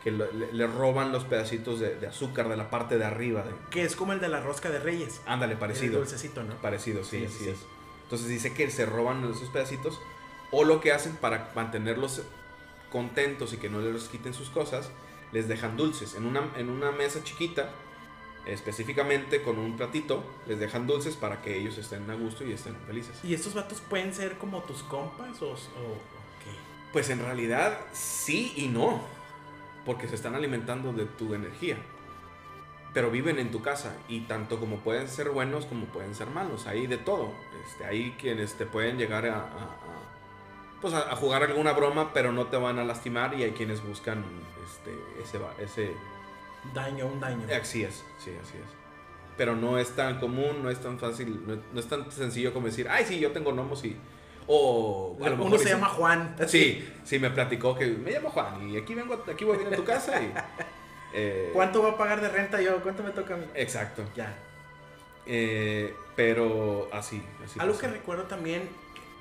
[0.02, 3.44] que le, roban los pedacitos de, azúcar de la parte de arriba.
[3.44, 5.20] De, que es como el de la rosca de reyes.
[5.24, 5.92] Ándale, parecido.
[5.92, 6.56] El dulcecito, ¿no?
[6.56, 7.59] Parecido, sí, sí, sí, es.
[8.02, 10.00] Entonces dice que se roban esos pedacitos
[10.50, 12.22] o lo que hacen para mantenerlos
[12.90, 14.90] contentos y que no les quiten sus cosas,
[15.30, 16.16] les dejan dulces.
[16.16, 17.70] En una, en una mesa chiquita,
[18.46, 22.76] específicamente con un platito, les dejan dulces para que ellos estén a gusto y estén
[22.87, 23.18] felices.
[23.22, 26.50] ¿Y estos vatos pueden ser como tus compas o, qué?
[26.92, 29.00] Pues en realidad sí y no,
[29.85, 31.76] porque se están alimentando de tu energía.
[32.92, 36.66] Pero viven en tu casa y tanto como pueden ser buenos como pueden ser malos,
[36.66, 37.33] hay de todo.
[37.64, 39.48] Este, hay quienes te pueden llegar a
[40.81, 44.24] pues a, jugar alguna broma, pero no te van a lastimar y hay quienes buscan
[44.64, 45.94] este, ese, ese
[46.74, 47.46] daño, un daño.
[47.60, 48.80] Así es, sí, así es.
[49.36, 52.88] Pero no es tan común, no es tan fácil, no, es tan sencillo como decir,
[52.88, 53.96] ay, sí, yo tengo gnomos y...
[54.46, 56.34] O uno se llama Juan.
[56.46, 59.74] Sí, sí, me platicó que me llamo Juan y aquí vengo, aquí voy a venir
[59.74, 60.32] a tu casa y...
[61.12, 62.80] Eh, ¿Cuánto va a pagar de renta yo?
[62.84, 63.44] ¿Cuánto me toca a mí?
[63.54, 64.04] Exacto.
[64.14, 64.32] Ya.
[65.26, 67.58] Eh, pero así, así.
[67.58, 68.68] Algo que recuerdo también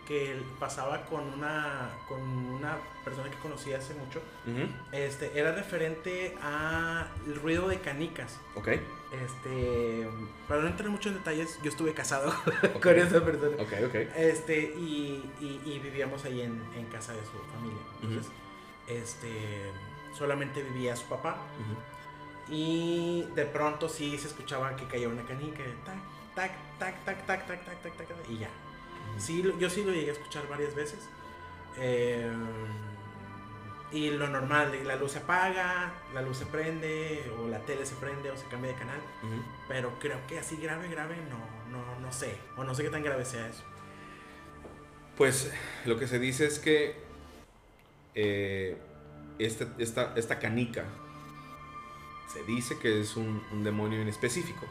[0.09, 4.19] que pasaba con una, con una persona que conocí hace mucho.
[4.91, 8.39] Este, era referente a el ruido de canicas.
[8.55, 8.69] Ok,
[9.13, 10.07] Este,
[10.47, 12.33] para no entrar mucho en detalles, yo estuve casado
[12.81, 13.55] con esa persona.
[13.61, 13.95] ok, ok.
[14.17, 17.81] Este, y, y- y vivíamos ahí en, en casa de su familia.
[18.01, 18.31] Entonces,
[18.87, 19.71] este,
[20.17, 21.37] solamente vivía su papá.
[22.49, 25.61] Y de pronto sí se escuchaba que caía una canica.
[25.85, 28.49] Tac, tac, tac, tac, tac, tac, tac, tac, tac, y ya.
[29.19, 30.99] Sí, yo sí lo llegué a escuchar varias veces.
[31.77, 32.31] Eh,
[33.91, 37.95] y lo normal, la luz se apaga, la luz se prende, o la tele se
[37.95, 38.99] prende, o se cambia de canal.
[39.67, 42.37] Pero creo que así grave, grave, no, no, no sé.
[42.55, 43.63] O no sé qué tan grave sea eso.
[45.17, 45.51] Pues
[45.85, 46.95] lo que se dice es que
[48.15, 48.77] eh,
[49.37, 50.85] este- esta, esta canica
[52.31, 54.65] se dice que es un, un demonio en específico,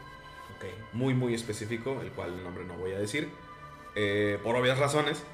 [0.57, 0.65] Ok.
[0.93, 3.29] muy muy específico, el cual el nombre no voy a decir,
[4.01, 5.25] eh, por obvias razones,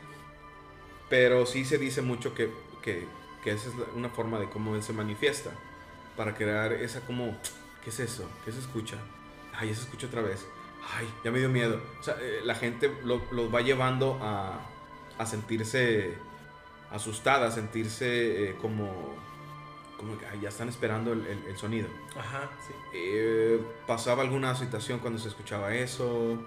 [1.11, 2.51] pero sí se dice mucho que,
[2.83, 3.07] que,
[3.43, 5.51] que esa es una forma de cómo él se manifiesta,
[6.17, 7.37] para crear esa como,
[7.83, 8.29] ¿qué es eso?
[8.45, 8.97] ¿Qué se escucha?
[9.53, 10.47] Ay, ya se escucha otra vez.
[10.97, 11.81] Ay, ya me dio miedo.
[12.01, 14.61] O sea, eh, la gente lo- los va llevando a,
[15.19, 16.15] a sentirse
[16.91, 19.15] asustada, a sentirse eh, como,
[19.99, 21.89] como que ay, ya están esperando el, el- el sonido.
[22.19, 22.75] Ajá, sí.
[22.95, 26.39] Eh, ¿Pasaba alguna situación cuando se escuchaba eso?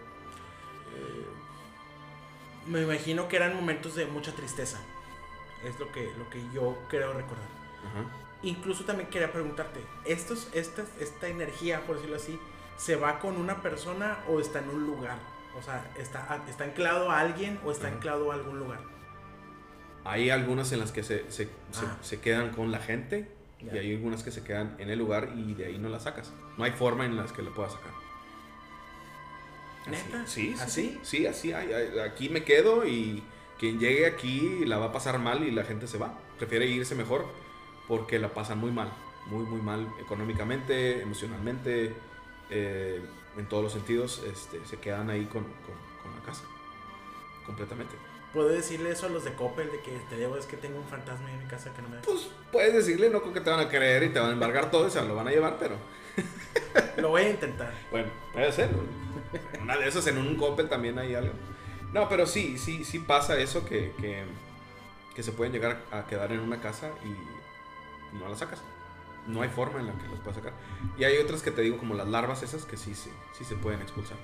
[0.96, 1.26] Eh,
[2.68, 4.80] Me imagino que eran momentos de mucha tristeza.
[5.66, 7.46] Es lo que, lo que yo creo recordar.
[8.44, 12.40] Incluso también quería preguntarte, ¿estos, esta, esta energía, por decirlo así,
[12.78, 15.18] se va con una persona o está en un lugar?
[15.58, 17.96] O sea, ¿está, está anclado a alguien o está Ajá.
[17.96, 18.80] anclado a algún lugar?
[20.06, 21.98] Hay algunas en las que se, se, se- Ah.
[22.02, 23.74] se quedan con la gente Ya.
[23.76, 26.32] y hay algunas que se quedan en el lugar y de ahí no la sacas.
[26.58, 27.92] No hay forma en las que la puedas sacar.
[29.92, 30.28] ¿Neta?
[30.28, 31.00] Sí, sí, ¿Así?
[31.04, 31.54] sí, sí, así.
[32.06, 33.24] aquí me quedo y
[33.60, 36.18] quien llegue aquí la va a pasar mal y la gente se va.
[36.38, 37.26] Prefiere irse mejor
[37.88, 38.92] porque la pasan muy mal.
[39.28, 41.94] Muy, muy mal económicamente, emocionalmente,
[42.50, 43.02] eh,
[43.38, 44.22] en todos los sentidos.
[44.32, 46.44] Este, se quedan ahí con, con- con la casa.
[47.46, 47.96] Completamente.
[48.34, 50.88] ¿Puedo decirle eso a los de Coppel de que te digo es que tengo un
[50.88, 52.06] fantasma en mi casa que no me deja?
[52.08, 54.70] Pues puedes decirle, no creo que te van a creer y te van a embargar
[54.70, 55.76] todo y se lo van a llevar, pero
[56.98, 57.74] Lo voy a intentar.
[57.92, 58.70] bueno, puede ser.
[59.62, 61.34] Una de esas en un Coppel también hay algo.
[61.94, 64.24] No, pero sí, sí, sí pasa eso que, que,
[65.16, 68.62] que se pueden llegar a quedar en una casa y no la sacas.
[69.28, 70.54] No hay forma en la que las puedas sacar.
[70.98, 73.56] Y hay otras que te digo, como las larvas esas, que sí, sí, sí se
[73.56, 74.18] pueden expulsar.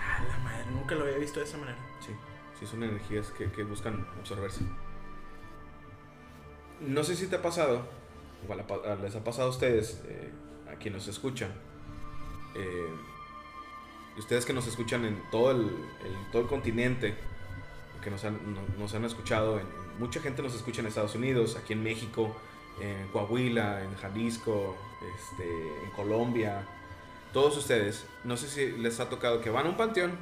[0.00, 1.78] Ah, la madre, nunca lo había visto de esa manera.
[2.00, 2.12] Sí,
[2.58, 4.64] sí son energías que, que buscan absorberse.
[6.80, 7.86] No sé si te ha pasado,
[8.48, 10.30] o les ha pasado a ustedes, eh,
[10.70, 11.52] a quienes nos escuchan,
[12.54, 12.88] eh,
[14.18, 15.70] ustedes que nos escuchan en todo el,
[16.32, 17.14] todo el continente,
[18.02, 19.60] que nos han, no- nos han escuchado,
[19.98, 22.34] mucha gente nos escucha en Estados Unidos, aquí en México,
[22.80, 24.76] en Coahuila, en Jalisco,
[25.16, 26.66] este, en Colombia,
[27.32, 30.12] todos ustedes, no sé si les ha tocado que van a un panteón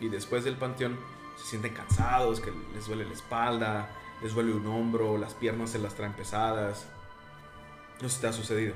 [0.00, 0.98] y después del panteón
[1.36, 3.88] se sienten cansados, que les duele la espalda,
[4.22, 6.86] les duele un hombro, las piernas se las traen pesadas.
[8.02, 8.74] No sé si te ha sucedido.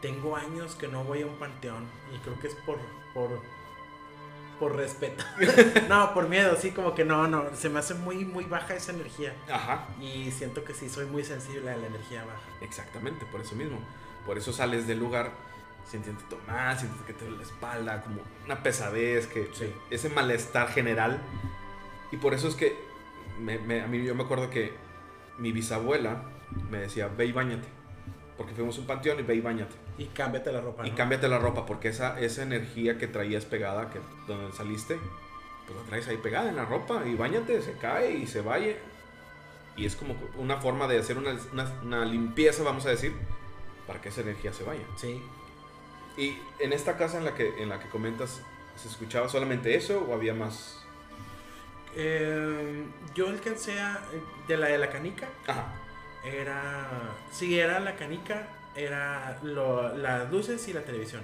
[0.00, 2.78] Tengo años que no voy a un panteón y creo que es por
[3.14, 3.40] por
[4.58, 5.22] por respeto.
[5.88, 8.92] no, por miedo, sí, como que no, no, se me hace muy muy baja esa
[8.92, 9.86] energía Ajá.
[10.00, 12.40] y siento que sí soy muy sensible a la energía baja.
[12.62, 13.78] Exactamente, por eso mismo.
[14.24, 15.30] Por eso sales del lugar
[15.86, 19.72] sintiéndote mal, sientes que te duele la espalda, como una pesadez, que Sí.
[19.90, 21.20] ese malestar general.
[22.10, 22.76] Y por eso es que
[23.38, 24.74] me- me- a mí yo me acuerdo que
[25.38, 26.22] mi bisabuela
[26.70, 27.68] me decía, ve y bañate.
[28.36, 29.74] Porque fuimos a un panteón y ve y bañate.
[29.98, 30.86] Y cámbiate la ropa.
[30.86, 30.96] Y ¿no?
[30.96, 34.98] cámbiate la ropa, porque esa, esa energía que traías pegada, que donde saliste,
[35.66, 38.76] pues la traes ahí pegada en la ropa y bañate, se cae y se vaya.
[39.76, 43.12] Y es como una forma de hacer una, una- una limpieza, vamos a decir,
[43.86, 44.82] para que esa energía se vaya.
[44.96, 45.22] Sí.
[46.18, 48.40] Y en esta casa en la que, en la que comentas,
[48.76, 50.82] ¿se escuchaba solamente eso o había más?
[51.94, 54.00] Eh, yo alcancé a
[54.48, 55.64] de la de la canica Ajá.
[56.26, 56.88] Era
[57.30, 61.22] sí era la canica era lo- las luces y la televisión.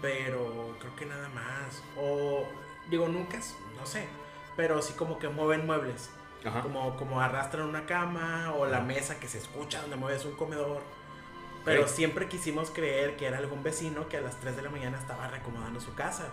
[0.00, 1.82] Pero creo que nada más.
[1.96, 2.44] O
[2.90, 3.38] digo, nunca,
[3.78, 4.06] no sé,
[4.56, 6.10] pero sí como que mueven muebles,
[6.44, 6.62] Ajá.
[6.62, 10.82] como, como arrastran una cama o la mesa que se escucha donde mueves un comedor.
[11.64, 14.98] Pero siempre quisimos creer que era algún vecino que a las 3 de la mañana
[14.98, 16.24] estaba reacomodando su casa.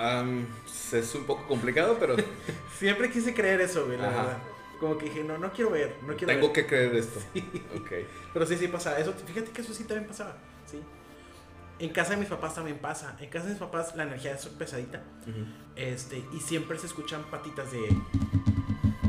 [0.00, 0.46] Am,
[0.92, 2.14] es un poco complicado, pero
[2.78, 4.16] Siempre quise creer eso, güey, la Ajá.
[4.22, 4.38] verdad.
[4.80, 6.52] Como que dije, no, no quiero ver, no quiero tengo ver.
[6.52, 7.20] que creer esto.
[7.80, 7.90] Ok.
[8.32, 8.98] Pero sí, sí pasaba.
[8.98, 10.36] Eso, fíjate que eso sí también pasaba,
[10.66, 10.82] sí.
[11.78, 13.16] En casa de mis papás también pasa.
[13.20, 15.02] En casa de mis papás la energía es pesadita.
[15.74, 17.88] Este, y siempre se escuchan patitas de.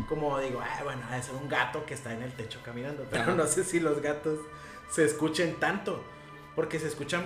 [0.10, 3.06] Como digo, ah, bueno, ha de ser un gato que está en el techo caminando.
[3.10, 3.32] Pero Ajá.
[3.36, 4.40] no sé si los gatos
[4.90, 6.04] se escuchen tanto.
[6.56, 7.24] Porque se escuchan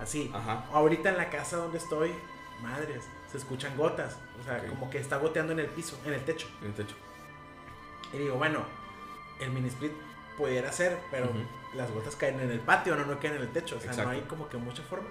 [0.00, 0.30] así.
[0.34, 0.66] Ajá.
[0.72, 2.10] Ahorita en la casa donde estoy,
[2.62, 4.16] madres, se escuchan gotas.
[4.46, 6.46] O sea, como que está goteando en el piso, en el techo.
[6.60, 6.94] En el techo.
[8.12, 8.60] Y digo, bueno,
[9.40, 9.90] el mini split
[10.38, 11.28] pudiera ser, pero
[11.74, 13.76] las gotas caen en el patio, no, no caen en el techo.
[13.76, 14.08] O sea, Exacto.
[14.10, 15.08] no hay como que mucha forma.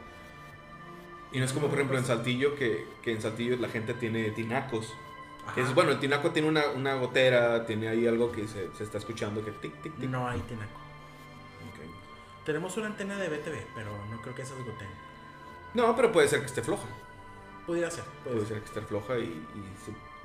[1.33, 4.29] Y no es como, por ejemplo, en Saltillo, que, que en Saltillo la gente tiene
[4.31, 4.93] tinacos.
[5.53, 5.75] Que es, Ajá.
[5.75, 9.43] bueno, el tinaco tiene una, una gotera, tiene ahí algo que se, se está escuchando
[9.43, 10.09] que tic, tic, tic.
[10.09, 10.79] No hay tinaco.
[11.69, 12.45] Ok.
[12.45, 14.89] Tenemos una antena de BTV, pero no creo que esas goteen.
[15.73, 16.87] No, pero puede ser que esté floja.
[17.65, 18.57] Pudiera ser, puede Puede ser.
[18.57, 20.15] ser que esté floja y, y se-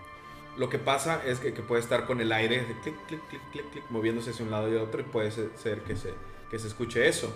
[0.59, 3.41] lo que pasa es que, que puede estar con el aire de clic, clic, clic,
[3.53, 6.13] clic, clic, moviéndose hacia un lado y otro y puede ser, que, se,
[6.51, 7.35] que se escuche eso.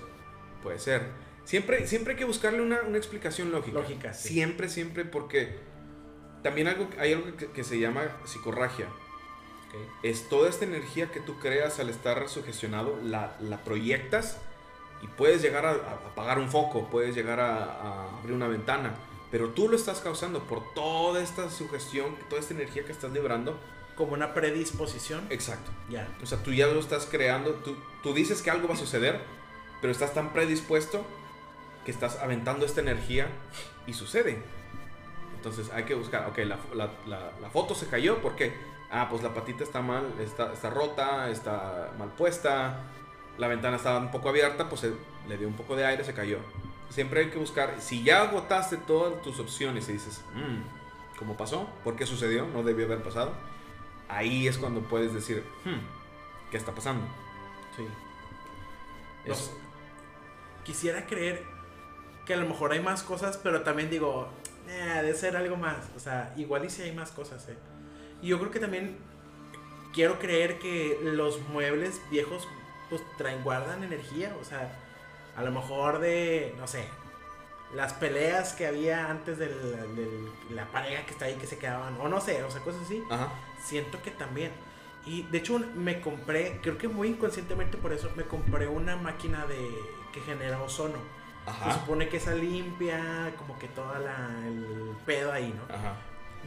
[0.63, 1.03] Puede ser.
[1.45, 3.79] Siempre, siempre hay que buscarle una, una explicación lógica.
[3.79, 4.31] Lógica, sí.
[4.31, 5.57] Siempre, siempre, porque
[6.43, 8.87] también algo, hay algo que, que se llama psicorragia.
[8.89, 9.81] Ok.
[10.03, 14.39] Es toda esta energía que tú creas al estar sugestionado, la, la proyectas
[15.03, 18.95] y puedes llegar a, a apagar un foco, puedes llegar a, a abrir una ventana,
[19.35, 23.59] pero tú lo estás causando por toda esta sugestión, toda esta energía que estás librando.
[23.97, 25.27] Como una predisposición.
[25.29, 25.73] Exacto.
[25.91, 26.07] Ya.
[26.23, 29.21] O sea, tú ya lo estás creando, tú, tú dices que algo va a suceder,
[29.81, 31.05] pero estás tan predispuesto
[31.85, 33.27] que estás aventando esta energía
[33.89, 34.41] y sucede.
[35.35, 38.55] Entonces hay que buscar, ok, la, la- la- la foto se cayó, ¿por qué?
[38.89, 42.85] Ah, pues la patita está mal, está, está rota, está mal puesta,
[43.37, 44.95] la ventana estaba un poco abierta, pues se-
[45.29, 46.39] le dio un poco de aire, se cayó.
[46.91, 51.69] Siempre hay que buscar, si ya agotaste todas tus opciones y dices, "Mm, ¿cómo pasó?
[51.83, 52.47] ¿Por qué sucedió?
[52.47, 53.33] No debió haber pasado.
[54.09, 55.79] Ahí es cuando puedes decir, "Hmm,
[56.51, 57.05] ¿qué está pasando?
[57.77, 57.85] Sí.
[59.27, 59.51] Los-
[60.65, 61.43] Quisiera creer
[62.25, 64.29] que a lo mejor hay más cosas, pero también digo,
[64.69, 65.77] eh, debe ser algo más.
[65.95, 67.57] O sea, igual y si hay más cosas, eh.
[68.23, 68.97] Y yo creo que también
[69.93, 72.49] quiero creer que los muebles viejos
[72.89, 74.35] pues traen, guardan energía.
[74.41, 74.73] O sea,
[75.37, 76.87] a lo mejor de, no sé,
[77.75, 79.51] las peleas que había antes de
[80.51, 83.03] la pareja que está ahí que se quedaban, o no sé, o sea, cosas así.
[83.11, 83.29] Ajá.
[83.63, 84.53] Siento que también.
[85.07, 89.45] Y de hecho me compré, creo que muy inconscientemente por eso, me compré una máquina
[89.47, 89.59] de
[90.13, 90.99] que genera ozono.
[91.45, 91.75] Se Ajá.
[91.75, 95.75] supone que esa limpia, como que toda la, el pedo ahí, ¿no?
[95.75, 95.97] Ajá.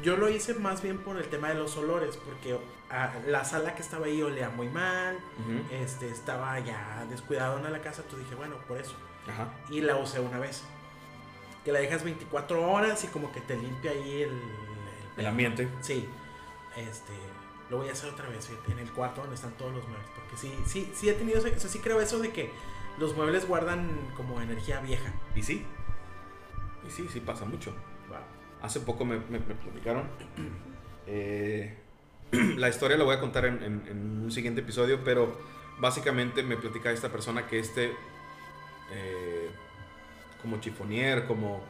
[0.04, 2.58] Yo lo hice más bien por el tema de los olores, porque
[2.90, 5.18] ah, la sala que estaba ahí olía muy mal,
[5.72, 8.94] este, estaba ya descuidado en la casa, tú dije, bueno, por eso.
[9.28, 9.50] Ajá.
[9.70, 10.64] Y la usé una vez.
[11.66, 14.42] Que la dejas 24 horas y como que te limpia ahí el...
[15.18, 15.68] El ambiente.
[15.82, 16.08] Sí.
[16.78, 17.12] Este,
[17.70, 20.08] lo voy a hacer otra vez, en el cuarto donde están todos los muebles.
[20.16, 22.52] Porque sí, sí, sí he tenido, ese- o sea, sí creo eso de que
[23.00, 25.12] los muebles guardan como energía vieja.
[25.36, 25.66] Y sí.
[26.88, 27.74] Y sí, sí pasa mucho.
[28.62, 30.04] Hace poco me, me- me platicaron.
[31.08, 31.78] eh,
[32.32, 35.38] la historia la voy a contar en, en- en un siguiente episodio, pero
[35.80, 37.94] básicamente me platica esta persona que este,
[38.92, 39.50] eh,
[40.42, 41.62] como chifonier, como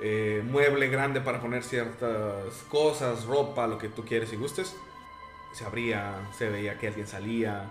[0.00, 4.74] eh, mueble grande para poner ciertas cosas, ropa, lo que tú quieres y gustes,
[5.52, 7.70] se abría, se veía que alguien salía.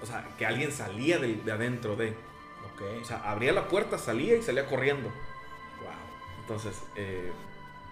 [0.00, 2.10] O sea, que alguien salía de, de adentro de.
[2.10, 2.82] Ok.
[3.02, 5.10] O sea, abría la puerta, salía y salía corriendo.
[6.48, 7.30] Entonces, eh,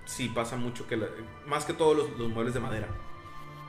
[0.07, 1.09] sí pasa mucho que, la-
[1.47, 2.88] más que todos los, los muebles de madera.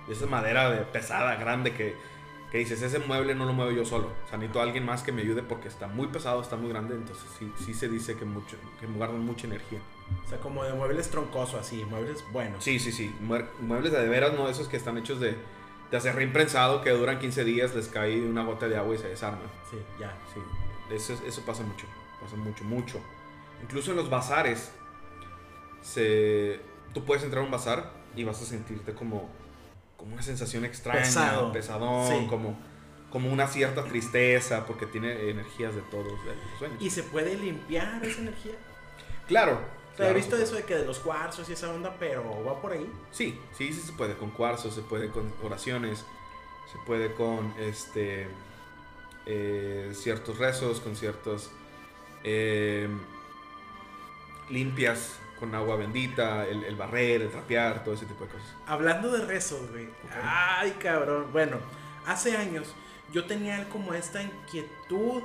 [0.10, 1.94] Esa madera de pesada, grande, que,
[2.52, 4.08] que dices, ese mueble no lo muevo yo solo.
[4.26, 6.70] O sea, necesito a alguien más que me ayude porque está muy pesado, está muy
[6.70, 6.96] grande.
[6.96, 9.80] Entonces, sí, sí se dice que, mucho, que guardan mucha energía.
[10.26, 12.64] O sea, como de muebles troncoso así, muebles buenos.
[12.64, 13.14] Sí, sí, sí.
[13.20, 15.36] Muebles de, de veras, no esos que están hechos de,
[15.92, 19.10] de acerrín imprensado, que duran 15 días, les cae una gota de agua y se
[19.10, 19.50] desarman.
[19.70, 20.18] Sí, ya.
[20.34, 20.40] Sí,
[20.96, 21.86] eso, eso pasa mucho,
[22.22, 23.02] pasa mucho, mucho.
[23.62, 24.72] Incluso en los bazares,
[25.82, 26.60] se,
[26.94, 29.30] tú puedes entrar a un bazar y vas a sentirte como,
[29.98, 31.52] como una sensación extraña, Pesado.
[31.52, 32.28] pesadón, Sí.
[32.28, 32.58] como,
[33.12, 36.20] como una cierta tristeza, porque tiene energías de todos los
[36.60, 36.82] sueños.
[36.82, 38.54] ¿Y se puede limpiar esa energía?
[39.28, 39.78] claro.
[40.00, 42.88] He visto eso de que de los cuarzos y esa onda, pero va por ahí.
[43.10, 46.06] Sí, sí, sí se puede con cuarzos, se puede con oraciones,
[46.72, 48.28] se puede con este
[49.26, 51.50] eh, ciertos rezos, con ciertos
[52.24, 52.88] eh,
[54.52, 58.48] limpias con agua bendita, el, el barrer, el trapear, todo ese tipo de cosas.
[58.66, 59.90] Hablando de rezos, güey.
[60.24, 61.28] Ay, cabrón.
[61.32, 61.58] Bueno,
[62.06, 62.74] hace años
[63.14, 65.24] yo tenía como esta inquietud.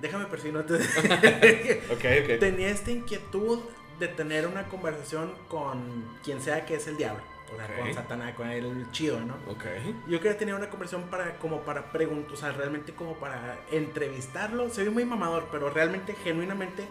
[0.00, 0.88] Déjame persino antes.
[1.90, 2.38] Ok, ok.
[2.40, 3.60] tenía esta inquietud
[3.98, 7.22] de tener una conversación con quien sea que es el diablo.
[7.52, 9.34] o sea, con Satanás, con el chido, ¿no?
[9.48, 9.64] Ok.
[10.08, 14.68] Yo quería tener una conversación para, como para preguntar, o sea, realmente como para entrevistarlo.
[14.70, 16.88] Se ve muy mamador, pero realmente, genuinamente,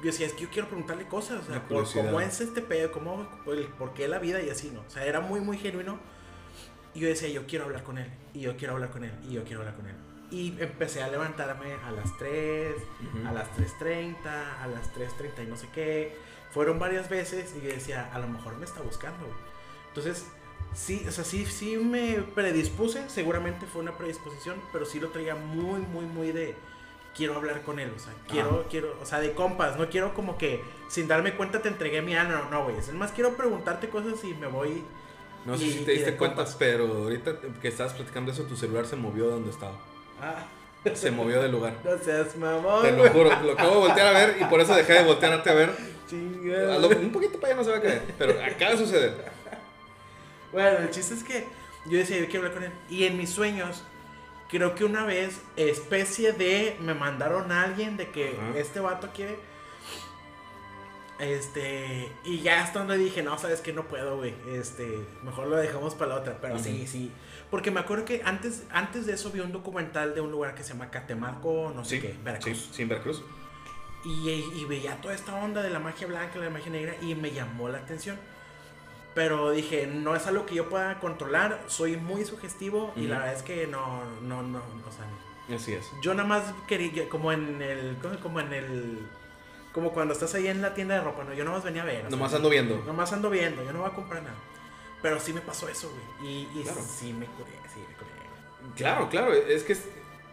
[0.00, 2.90] yo decía, es que yo quiero preguntarle cosas, o sea, por cómo es este pedo,
[2.90, 4.80] cómo, el, por qué la vida y así, ¿no?
[4.80, 5.98] O sea, era muy, muy genuino.
[6.94, 9.34] Y yo decía, yo quiero hablar con él, y yo quiero hablar con él, y
[9.34, 9.94] yo quiero hablar con él.
[10.32, 13.28] Y empecé a levantarme a las 3, Ujú.
[13.28, 16.16] a las 3.30, a las 3.30 y no sé qué.
[16.52, 19.26] Fueron varias veces y yo decía, a lo mejor me está buscando.
[19.88, 20.26] Entonces,
[20.74, 25.34] sí, o sea, sí, sí me predispuse, seguramente fue una predisposición, pero sí lo traía
[25.34, 26.54] muy, muy, muy de
[27.16, 30.38] quiero hablar con él, o sea, quiero, quiero, o sea, de compas, no quiero como
[30.38, 33.88] que sin darme cuenta te entregué mi alma, no, no, güey, es más quiero preguntarte
[33.88, 34.82] cosas y me voy.
[35.44, 36.56] No sé Y- si te diste cuenta, compas.
[36.58, 39.72] pero ahorita que estabas platicando eso, tu celular se movió de donde estaba.
[40.20, 40.46] Ah,
[40.94, 41.74] Se movió del lugar.
[41.84, 42.82] no seas mamón.
[42.82, 45.50] Te lo juro, lo acabo de voltear a ver y por eso dejé de voltearte
[45.50, 45.70] a ver.
[46.08, 46.78] Chingada.
[46.78, 49.24] Un poquito para allá no se va a caer, pero acaba de suceder.
[50.52, 51.46] Bueno, el chiste es que
[51.86, 52.72] yo decía, yo quiero hablar con él.
[52.88, 53.82] Y en mis sueños,
[54.50, 58.58] creo que una vez, especie de, me mandaron a alguien de que Ajá.
[58.58, 59.38] este vato quiere.
[61.18, 64.34] Este, y ya hasta donde dije, no, sabes que no puedo, güey.
[64.54, 66.38] Este, mejor lo dejamos para la otra.
[66.40, 67.12] Pero sí, sí.
[67.50, 70.62] Porque me acuerdo que antes, antes de eso vi un documental de un lugar que
[70.62, 72.56] se llama Catemaco, no sé Sí, qué, Veracruz.
[72.58, 73.22] sí, sí, en Veracruz.
[74.02, 77.32] Y, y veía toda esta onda de la magia blanca, la magia negra, y me
[77.32, 78.16] llamó la atención.
[79.14, 83.34] Pero dije, no es algo que yo pueda controlar, soy muy sugestivo y la verdad
[83.34, 85.56] es que no, no, no, o sea, no.
[85.56, 85.90] Así es.
[86.00, 88.98] yo nada más quería, como en el, ¿cómo- como en el,
[89.74, 91.34] como cuando estás ahí en la tienda de ropa, ¿no?
[91.34, 91.96] Yo nada más venía a ver.
[91.98, 92.76] o sea, Nomás ando viendo.
[92.86, 94.36] Nomás ando viendo, yo no voy a comprar nada.
[95.02, 96.30] Pero sí me pasó eso, güey.
[96.30, 96.80] Y, y Claro.
[96.82, 98.10] sí me curé, sí me curé.
[98.76, 99.88] Claro, claro, es que es-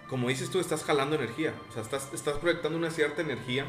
[0.08, 3.66] como dices tú, estás jalando energía, o sea, estás, estás proyectando una cierta energía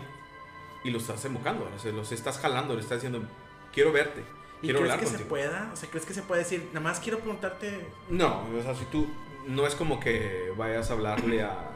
[0.84, 3.26] y lo estás evocando, o sea, los estás jalando, le estás diciendo,
[3.72, 4.22] quiero verte,
[4.60, 5.70] ¿Y quiero crees hablar que se pueda?
[5.72, 8.84] O sea, ¿crees que se puede decir, nada más quiero preguntarte No, o sea, si
[8.86, 9.06] tú,
[9.46, 11.70] no es como que vayas a hablarle a,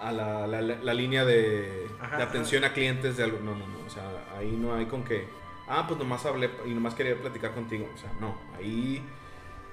[0.00, 3.54] a la, la- la- la línea de, Ajá, de atención a clientes de algo, no,
[3.54, 4.02] no, no, o sea,
[4.38, 5.28] ahí no hay con que,
[5.68, 9.02] ah, pues nomás hablé y nomás quería platicar contigo, o sea, no, ahí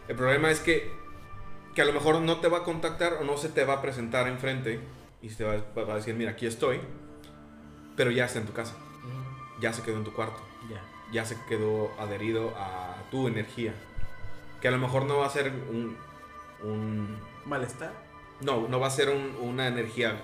[0.08, 0.92] el problema es que,
[1.74, 3.82] que a lo mejor no te va a contactar o no se te va a
[3.82, 4.80] presentar enfrente
[5.22, 6.80] y se te va, va a decir, mira, aquí estoy,
[7.96, 8.76] pero ya está en tu casa,
[9.60, 10.40] ya se quedó en tu cuarto
[11.12, 11.26] Ya.
[11.26, 13.74] se quedó adherido a tu energía.
[14.62, 15.98] Que a lo mejor no va a ser un.
[16.64, 17.94] un- ¿Malestar?
[18.42, 20.20] no, no va a ser un- una energía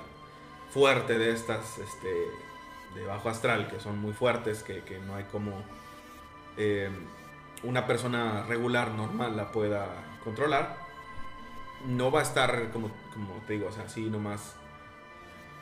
[0.72, 2.28] fuerte de estas, este,
[2.96, 5.52] de bajo astral, que son muy fuertes, que, que no hay como
[6.58, 6.90] eh,
[7.64, 9.88] una persona regular, normal, la pueda
[10.24, 10.78] controlar.
[11.88, 14.56] No va a estar, como, como te digo, o sea, así nomás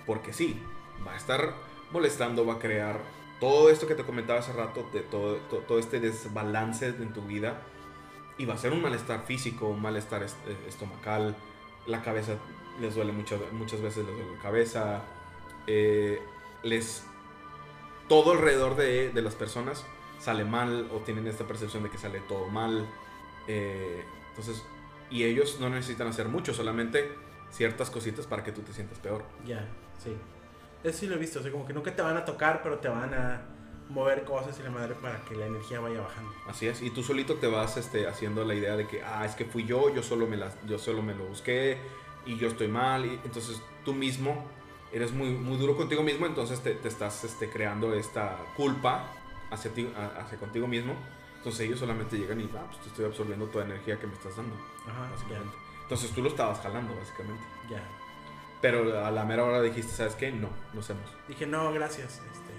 [0.05, 0.61] porque sí.
[1.07, 1.53] Va a estar
[1.91, 2.99] molestando, va a crear
[3.41, 7.23] todo esto que te comentaba hace rato, de todo, to- todo este desbalance en tu
[7.23, 7.59] vida.
[8.37, 11.35] Y va a ser un malestar físico, un malestar est- estomacal,
[11.87, 12.35] la cabeza
[12.79, 15.01] les duele muchas, muchas veces, les duele la cabeza.
[15.67, 16.21] eh,
[16.63, 17.03] les.
[18.07, 19.85] Todo alrededor de, de las personas
[20.19, 22.87] sale mal o tienen esta percepción de que sale todo mal.
[23.47, 24.63] eh, entonces,
[25.09, 27.11] y ellos no necesitan hacer mucho, solamente
[27.51, 29.23] ciertas cositas para que tú te sientas peor.
[29.45, 29.67] Ya,
[30.01, 30.15] sí.
[30.83, 32.79] Eso sí lo he visto, o sea, como que nunca te van a tocar, pero
[32.79, 33.41] te van a
[33.89, 36.31] mover cosas y la madre para que la energía vaya bajando.
[36.47, 39.35] Así es, y tú solito te vas este, haciendo la idea de que, ah, es
[39.35, 41.77] que fui yo, yo solo me, las, yo solo me lo busqué
[42.25, 43.05] y yo estoy mal.
[43.05, 44.45] Y entonces tú mismo
[44.91, 49.11] eres muy, muy duro contigo mismo, entonces te, te estás este, creando esta culpa
[49.51, 50.95] hacia, ti, hacia contigo mismo.
[51.37, 54.13] Entonces ellos solamente llegan y, ah, pues te estoy absorbiendo toda la energía que me
[54.13, 54.55] estás dando,
[54.87, 55.55] Ajá, básicamente.
[55.83, 57.43] Entonces tú lo estabas jalando, básicamente.
[57.69, 58.00] ya, ya.
[58.61, 60.31] Pero a la mera hora dijiste, ¿sabes qué?
[60.31, 61.03] No, no hacemos.
[61.27, 62.51] Dije, no, gracias, este,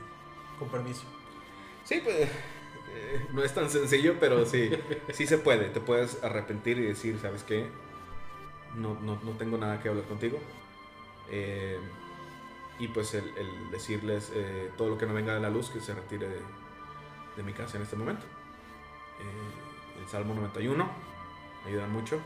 [0.59, 1.05] con permiso.
[1.85, 2.29] Sí, pues
[2.95, 4.71] eh, no es tan sencillo, pero sí,
[5.13, 5.67] sí se puede.
[5.67, 7.69] Te puedes arrepentir y decir, ¿sabes qué?
[8.75, 10.39] No, no, no tengo nada que hablar contigo.
[11.31, 11.79] Eh,
[12.79, 15.81] y pues el, el decirles eh, todo lo que no venga de la luz que
[15.81, 16.41] se retire de,
[17.37, 18.27] de mi casa en este momento.
[20.01, 20.91] El Salmo 91
[21.65, 22.21] me ayuda mucho.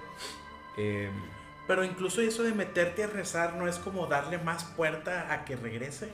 [1.67, 5.57] Pero incluso eso de meterte a rezar no es como darle más puerta a que
[5.57, 6.11] regrese.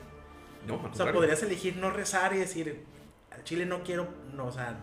[0.67, 2.83] no, O sea, podrías elegir no rezar y decir,
[3.31, 4.77] al chile no quiero, no, o sea,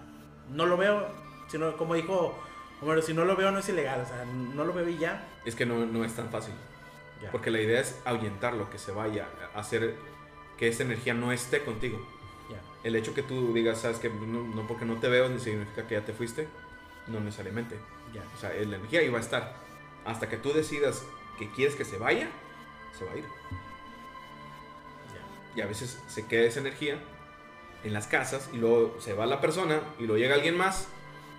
[0.51, 1.09] no lo veo,
[1.49, 2.39] sino como dijo
[2.83, 5.23] Homero, si no lo veo no es ilegal, o sea, no lo veo y ya.
[5.45, 6.55] Es que no, no es tan fácil.
[7.23, 7.31] ya.
[7.31, 9.97] Porque la idea es ahuyentarlo, que se vaya, hacer
[10.57, 11.99] que esa energía no esté contigo.
[12.51, 12.59] ya.
[12.83, 15.87] El hecho que tú digas, sabes que no, no porque no te veo ni significa
[15.87, 16.49] que ya te fuiste,
[17.07, 17.77] no necesariamente.
[18.14, 18.23] Ya.
[18.35, 19.55] O sea, la energía va a estar.
[20.05, 21.05] Hasta que tú decidas
[21.38, 22.28] que quieres que se vaya,
[22.98, 23.24] se va a ir.
[25.57, 26.98] Y a veces se queda esa energía
[27.82, 30.88] en las casas y luego se va la persona y luego llega alguien más,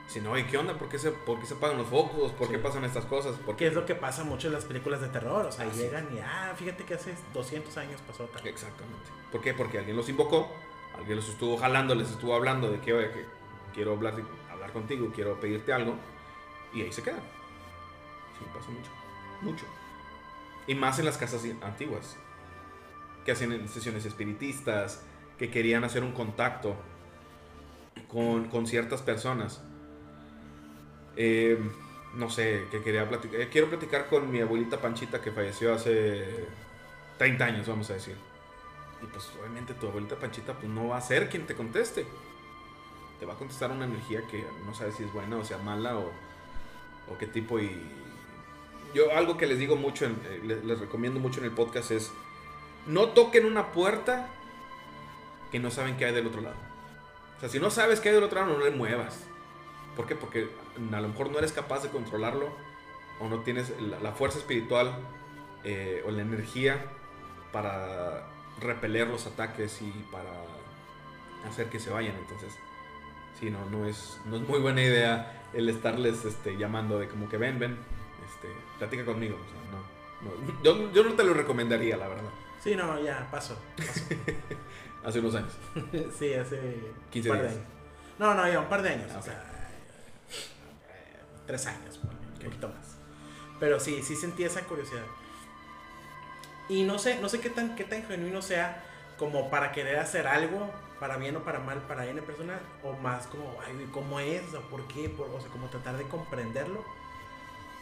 [0.07, 0.73] Si no, ¿y qué onda?
[0.77, 2.33] ¿Por qué se, por qué se apagan los focos?
[2.33, 2.61] ¿Por qué Sí.
[2.61, 3.37] pasan estas cosas?
[3.45, 5.45] ¿Por Que es lo que pasa mucho en las películas de terror.
[5.45, 5.83] O sea, Ah, sí.
[5.83, 8.45] llegan y, ah, fíjate que hace 200 años pasó tal.
[8.45, 9.09] Exactamente.
[9.31, 9.53] ¿Por qué?
[9.53, 10.51] Porque alguien los invocó,
[10.97, 13.25] alguien los estuvo jalando, les estuvo hablando de que, oye, que
[13.73, 14.15] quiero hablar,
[14.51, 15.95] hablar contigo, quiero pedirte algo,
[16.73, 17.21] y ahí se quedan.
[18.41, 18.91] Sí, pasa mucho.
[19.41, 19.67] Mucho.
[20.67, 22.23] Y más en las casas antiguas,
[23.25, 26.87] que hacían sesiones espiritistas, que querían hacer un contacto
[28.07, 29.67] con, con ciertas personas.
[31.15, 31.59] Eh,
[32.13, 33.41] no sé, que quería platicar.
[33.41, 36.55] eh, quiero platicar con mi abuelita Panchita que falleció hace
[37.17, 38.25] 30 años, vamos a decir.
[39.01, 42.19] Y pues obviamente tu abuelita Panchita pues no va a ser quien te conteste.
[43.19, 45.97] Te va a contestar una energía que no sabes si es buena o sea mala
[45.97, 46.21] o,
[47.07, 48.00] o qué tipo y...
[48.93, 52.11] Yo algo que les digo mucho, en- eh, les, recomiendo mucho en el podcast es
[52.87, 54.27] no toquen una puerta
[55.51, 56.55] que no saben qué hay del otro lado.
[57.37, 59.25] O sea, si no sabes qué hay del otro lado, no le muevas.
[59.95, 60.15] ¿Por qué?
[60.15, 60.49] Porque
[60.93, 62.49] a lo mejor no eres capaz de controlarlo
[63.19, 64.93] o no tienes la, la fuerza espiritual
[65.63, 66.85] eh, o la energía
[67.51, 68.27] para
[68.59, 70.29] repeler los ataques y para
[71.47, 72.15] hacer que se vayan.
[72.15, 72.53] Entonces,
[73.39, 77.27] sí, no, no, es, no es muy buena idea el estarles este, llamando de como
[77.29, 77.77] que ven, ven,
[78.33, 78.47] este,
[78.79, 79.35] platica conmigo.
[79.35, 80.63] O sea, no, no.
[80.63, 82.29] Yo, yo no te lo recomendaría, la verdad.
[82.63, 83.57] Sí, no, ya, pasó.
[83.77, 84.01] pasó.
[85.03, 85.53] Hace unos años.
[86.19, 86.59] sí, hace
[87.09, 87.59] 15 un par de días.
[87.59, 87.73] años.
[88.19, 89.09] No, no, ya un par de años.
[89.15, 92.97] Ah, O sea, eh, tres años, ponle, un poquito más.
[93.59, 95.01] Pero sí, sí sentí esa curiosidad.
[96.69, 98.83] Y no sé, no sé qué tan, qué tan genuino sea
[99.17, 100.69] como para querer hacer algo,
[100.99, 104.53] para bien o para mal, para N personas, o más como, ay, ¿cómo es?
[104.53, 105.09] ¿O por qué?
[105.09, 106.85] Por- o sea, como tratar de comprenderlo.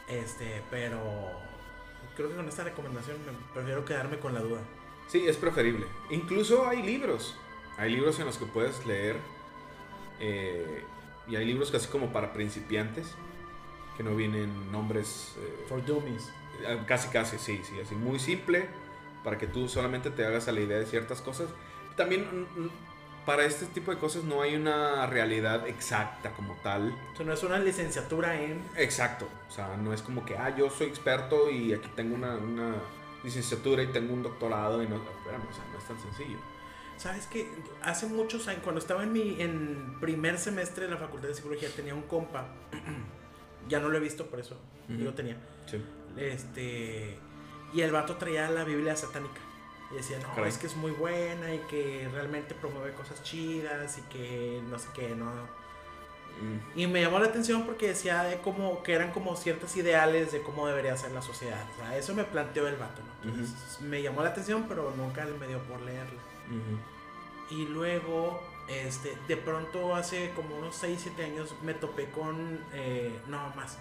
[0.10, 1.00] Este, pero
[2.16, 4.60] creo que con esta recomendación me prefiero quedarme con la duda.
[5.08, 5.86] Sí, es preferible.
[6.10, 7.36] Incluso hay libros.
[7.78, 9.18] Hay libros en los que puedes leer.
[10.20, 10.84] eh,
[11.28, 13.14] y hay libros casi como para principiantes.
[13.98, 15.36] Que no vienen nombres.
[15.40, 16.32] eh, For Dummies.
[16.66, 17.80] eh, casi, casi, sí, sí.
[17.80, 18.68] Así muy simple.
[19.24, 21.50] Para que tú solamente te hagas a la idea de ciertas cosas.
[21.96, 22.22] También
[22.56, 22.70] mm, mm,
[23.30, 26.98] para este tipo de cosas no hay una realidad exacta como tal.
[27.14, 28.60] O sea, no es una licenciatura en.
[28.76, 29.30] Exacto.
[29.48, 32.74] O sea, no es como que, ah, yo soy experto y aquí tengo una, una
[33.24, 34.82] licenciatura y tengo un doctorado.
[34.82, 36.40] Y no, espérame, o sea, no es tan sencillo.
[36.98, 37.48] ¿Sabes qué?
[37.84, 41.70] Hace muchos años, cuando estaba en mi en primer semestre de la facultad de psicología,
[41.76, 42.48] tenía un compa.
[43.70, 44.58] ya no lo he visto, por eso
[44.88, 45.38] yo lo tenía.
[45.68, 45.80] Sí.
[46.18, 47.20] Este.
[47.76, 49.40] Y el vato traía la Biblia satánica.
[49.92, 54.02] Y decía, no, es que es muy buena y que realmente promueve cosas chidas y
[54.04, 55.26] que no sé qué, no.
[55.26, 56.80] Mm.
[56.80, 60.42] Y me llamó la atención porque decía de cómo, que eran como ciertos ideales de
[60.42, 61.66] cómo debería ser la sociedad.
[61.74, 63.32] O sea, eso me planteó el vato, ¿no?
[63.32, 66.20] Entonces, me llamó la atención, pero nunca me dio por leerlo.
[66.48, 67.56] Ujú.
[67.56, 73.20] Y luego, este, de pronto hace como unos 6, 7 años me topé con, eh,
[73.28, 73.80] no más,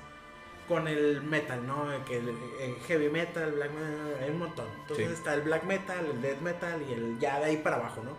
[0.69, 1.87] con el metal, ¿no?
[2.05, 2.29] Que el,
[2.61, 4.67] el heavy metal, black metal, hay un montón.
[4.83, 5.13] Entonces Sí.
[5.15, 8.13] está el black metal, el death metal y el ya de ahí para abajo, ¿no?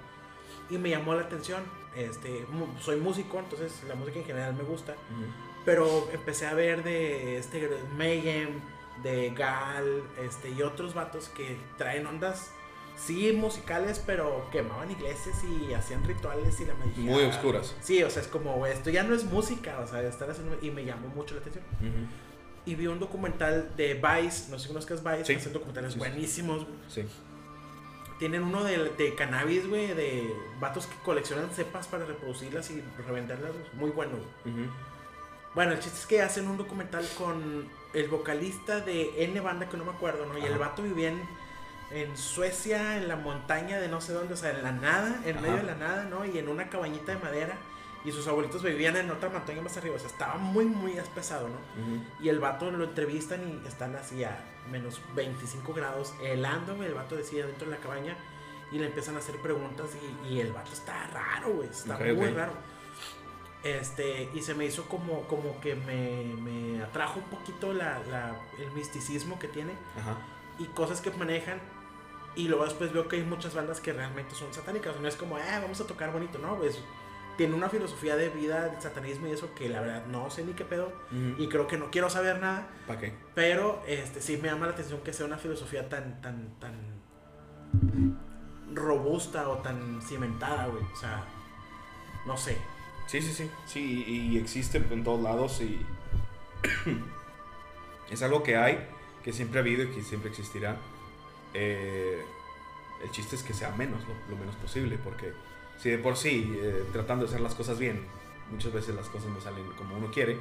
[0.74, 1.64] Y me llamó la atención.
[1.95, 2.45] Este,
[2.82, 4.93] soy músico, entonces la música en general me gusta.
[4.93, 5.26] Ujú.
[5.66, 8.60] Pero empecé a ver de este Mayhem,
[9.04, 12.52] de Gal, este, y otros vatos que traen ondas,
[12.95, 16.93] sí, musicales, pero quemaban iglesias y hacían rituales y la magia.
[17.12, 17.76] Muy oscuras.
[17.82, 20.58] Sí, o sea, es como, esto ya no es música, o sea, estar haciendo.
[20.62, 21.64] Y me llamó mucho la atención.
[21.80, 22.06] Ujú.
[22.70, 25.34] Y vi un documental de Vice, no sé si conozcas Vice, Sí.
[25.34, 26.67] hacen documentales Sí, buenísimos.
[26.88, 27.03] Sí.
[28.20, 33.51] Tienen uno de, de cannabis, güey, de vatos que coleccionan cepas para reproducirlas y revenderlas.
[33.74, 34.11] Muy bueno.
[34.45, 34.67] Ujú.
[35.55, 39.78] Bueno, el chiste es que hacen un documental con el vocalista de N banda que
[39.78, 40.38] no me acuerdo, ¿no?
[40.38, 41.22] Y el vato vivía en,
[41.91, 45.38] en Suecia, en la montaña de no sé dónde, o sea, en la nada, en
[45.38, 45.41] Ajá.
[45.41, 46.24] medio de la nada, ¿no?
[46.24, 47.55] Y en una cabañita de madera.
[48.06, 51.50] Y sus abuelitos vivían en otra montaña más arriba, o sea, estaba muy, muy pesado,
[51.50, 51.58] ¿no?
[52.22, 54.41] Y el vato lo entrevistan y están así a
[54.72, 58.16] menos 25 grados, helando, güey, el vato decía dentro de la cabaña
[58.72, 59.89] y le empiezan a hacer preguntas
[60.26, 62.54] y, y el vato está raro, güey, está Ok, muy raro.
[63.64, 68.39] Este, y se me hizo como, como que me, me atrajo un poquito la, la-
[68.58, 70.16] el misticismo que tiene Ajá.
[70.58, 71.60] y cosas que manejan.
[72.36, 74.97] Y luego después veo que hay muchas bandas que realmente son satánicas.
[75.02, 76.80] No es como, ah, vamos a tocar bonito, no, pues
[77.40, 80.52] tiene una filosofía de vida, de satanismo y eso que la verdad no sé ni
[80.52, 80.92] qué pedo.
[81.38, 82.68] Y creo que no quiero saber nada.
[82.86, 83.14] ¿Para qué?
[83.34, 86.74] Pero este sí me llama la atención que sea una filosofía tan, tan, tan
[88.74, 90.84] robusta o tan cimentada, güey.
[90.84, 91.24] O sea,
[92.26, 92.58] no sé.
[93.08, 93.50] Sí, sí, sí.
[93.66, 95.80] Sí, y, y existe en todos lados y
[98.12, 98.86] es algo que hay,
[99.24, 100.76] que siempre ha habido y que siempre existirá.
[101.54, 102.22] Eh,
[103.02, 105.32] el chiste es que sea menos, lo, lo menos posible, porque
[105.80, 108.05] si de por sí, eh, tratando de hacer las cosas bien,
[108.51, 110.38] muchas veces las cosas no salen como uno quiere.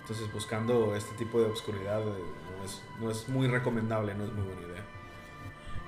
[0.00, 2.22] Entonces buscando este tipo de obscuridad eh,
[2.58, 4.84] no, es, no es muy recomendable, no es muy buena idea.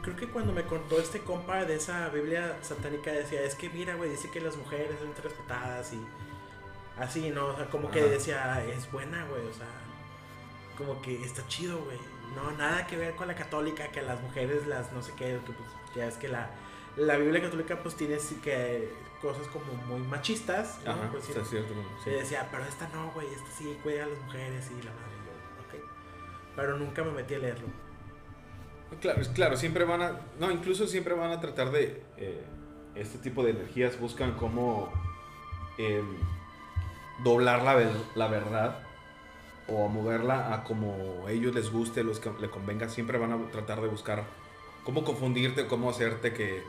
[0.00, 3.94] Creo que cuando me contó este compa de esa Biblia satánica decía, es que mira,
[3.94, 6.00] güey, dice que las mujeres son respetadas y
[6.98, 7.48] así, ¿no?
[7.48, 9.68] O sea, como que decía, es buena, güey, o sea,
[10.76, 11.98] como que está chido, güey.
[12.34, 15.52] No, nada que ver con la católica, que las mujeres, las no sé qué, que
[15.52, 16.50] pues ya es que la,
[16.96, 20.92] la Biblia católica pues tiene sí que cosas como muy machistas, ¿no?
[20.92, 21.72] Ajá, Pues, sí, está cierto.
[22.06, 25.14] y decía, pero esta no, güey, esta sí cuida a las mujeres y la madre,
[25.22, 25.26] y
[25.76, 25.84] yo, ok.
[26.56, 27.68] Pero nunca me metí a leerlo.
[29.00, 32.44] Claro, claro, siempre van a, no, incluso siempre van a tratar de, eh,
[32.94, 34.92] este tipo de energías buscan cómo
[35.78, 36.06] em,
[37.24, 38.82] doblar la, ver- la verdad
[39.68, 43.80] o moverla a como ellos les guste, los que le convenga, siempre van a tratar
[43.80, 44.24] de buscar
[44.84, 46.62] cómo confundirte, cómo hacerte que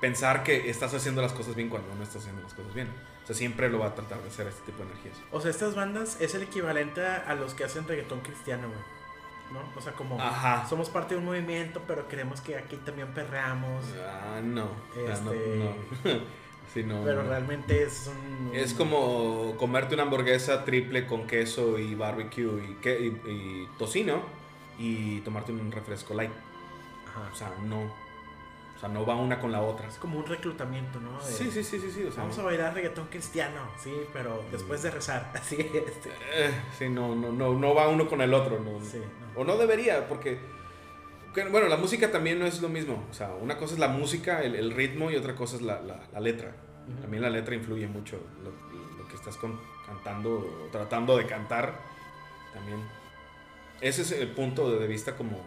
[0.00, 2.88] pensar que estás haciendo las cosas bien cuando no estás haciendo las cosas bien.
[3.24, 5.16] O sea, siempre lo va a tratar de hacer este tipo de energías.
[5.32, 8.80] O sea, estas bandas es el equivalente a, los que hacen reggaetón cristiano, güey.
[9.52, 9.60] ¿No?
[9.76, 10.66] O sea, como Ajá.
[10.68, 13.84] somos parte de un movimiento, pero creemos que aquí también perreamos.
[14.06, 14.64] Ah, no.
[14.64, 15.74] Ah, no, Este-
[16.04, 16.20] no.
[16.74, 17.30] Sí, no, pero no.
[17.30, 18.54] realmente es un.
[18.54, 24.20] Es como comerte una hamburguesa triple con queso y barbecue y, que, y, y tocino
[24.78, 26.30] y tomarte un refresco light.
[27.08, 27.30] Ajá.
[27.32, 27.90] O sea, no.
[28.78, 29.88] O sea, no va una con la otra.
[29.88, 31.18] Es como un reclutamiento, ¿no?
[31.18, 32.04] De, Sí, sí, sí, sí, sí.
[32.04, 35.32] O sea, Vamos a bailar reggaetón cristiano, sí, pero después de rezar.
[35.34, 38.60] Así, eh, sí, no, no, no, no va uno con el otro.
[38.60, 38.98] No, Sí,
[39.34, 39.40] no.
[39.40, 40.38] O no debería, porque.
[41.34, 43.04] que, Bueno, la música también no es lo mismo.
[43.10, 45.80] O sea, una cosa es la música, el, el ritmo, y otra cosa es la,
[45.80, 46.54] la- la letra.
[47.02, 48.16] También la letra influye mucho.
[48.44, 48.50] Lo,
[48.96, 51.74] lo que estás con- cantando o tratando de cantar
[52.54, 52.78] también.
[53.80, 55.40] Ese es el punto de vista como,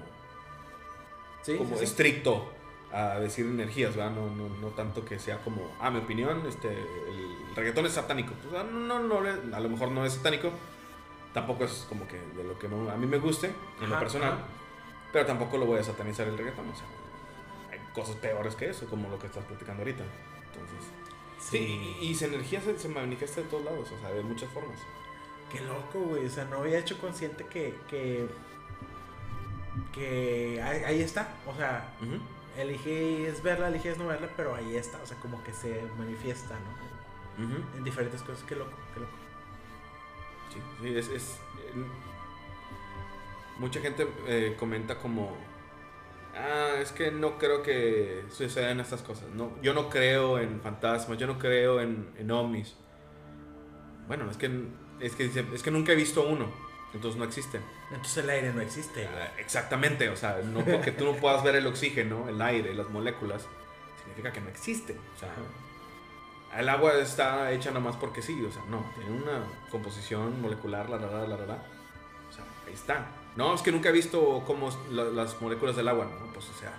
[1.44, 1.84] Sí, como sí.
[1.86, 2.52] estricto
[2.94, 4.12] a decir energías, ¿verdad?
[4.12, 8.34] No, no, no tanto que sea como, ah, mi opinión, este, el reggaetón es satánico.
[8.44, 10.52] Pues, ah, no, no, no, a lo mejor no es satánico.
[11.34, 14.34] Tampoco es como que de lo que no- a mí me guste, en lo personal.
[14.34, 14.42] ajá.
[15.14, 16.70] Pero tampoco lo voy a satanizar el reggaetón.
[16.70, 16.86] O sea,
[17.72, 20.04] hay cosas peores que eso, como lo que estás platicando ahorita.
[20.54, 20.90] Entonces,
[21.40, 24.50] sí, y, y esa energía se, se manifiesta de todos lados, o sea, de muchas
[24.52, 24.78] formas.
[25.52, 26.26] Qué loco, güey.
[26.26, 27.74] O sea, no había hecho consciente que.
[27.90, 28.28] que.
[29.94, 31.30] que ahí, ahí está.
[31.46, 31.90] O sea,
[32.54, 32.62] Ujú.
[32.62, 35.00] eliges verla, eliges no verla, pero ahí está.
[35.02, 36.92] O sea, como que se manifiesta, ¿no?
[37.78, 38.44] En diferentes cosas.
[38.48, 39.12] Qué loco, qué loco.
[40.54, 41.08] Sí, sí, es.
[41.10, 41.84] es- eh,
[43.58, 45.36] mucha gente eh, comenta como.
[46.36, 49.30] Ah, es que no creo que sucedan estas cosas.
[49.30, 52.76] No, yo no creo en fantasmas, yo no creo en, en ovnis.
[54.08, 54.50] Bueno, es que,
[55.00, 56.48] es, que, es que nunca he visto uno,
[56.94, 57.62] entonces no existen.
[57.90, 59.08] Entonces el aire no existe.
[59.08, 62.90] Ah, Exactamente, o sea, no porque tú no puedas ver el oxígeno, el aire, las
[62.90, 63.46] moléculas,
[64.00, 64.98] significa que no existen.
[65.16, 65.30] O sea,
[66.60, 70.98] el agua está hecha nomás porque sí, o sea, no, tiene una composición molecular, la,
[70.98, 71.54] la, la, la, la, la.
[72.30, 73.06] O sea, ahí está.
[73.38, 76.34] No, es que nunca he visto cómo la- las moléculas del agua, ¿no?
[76.34, 76.74] Pues, o sea,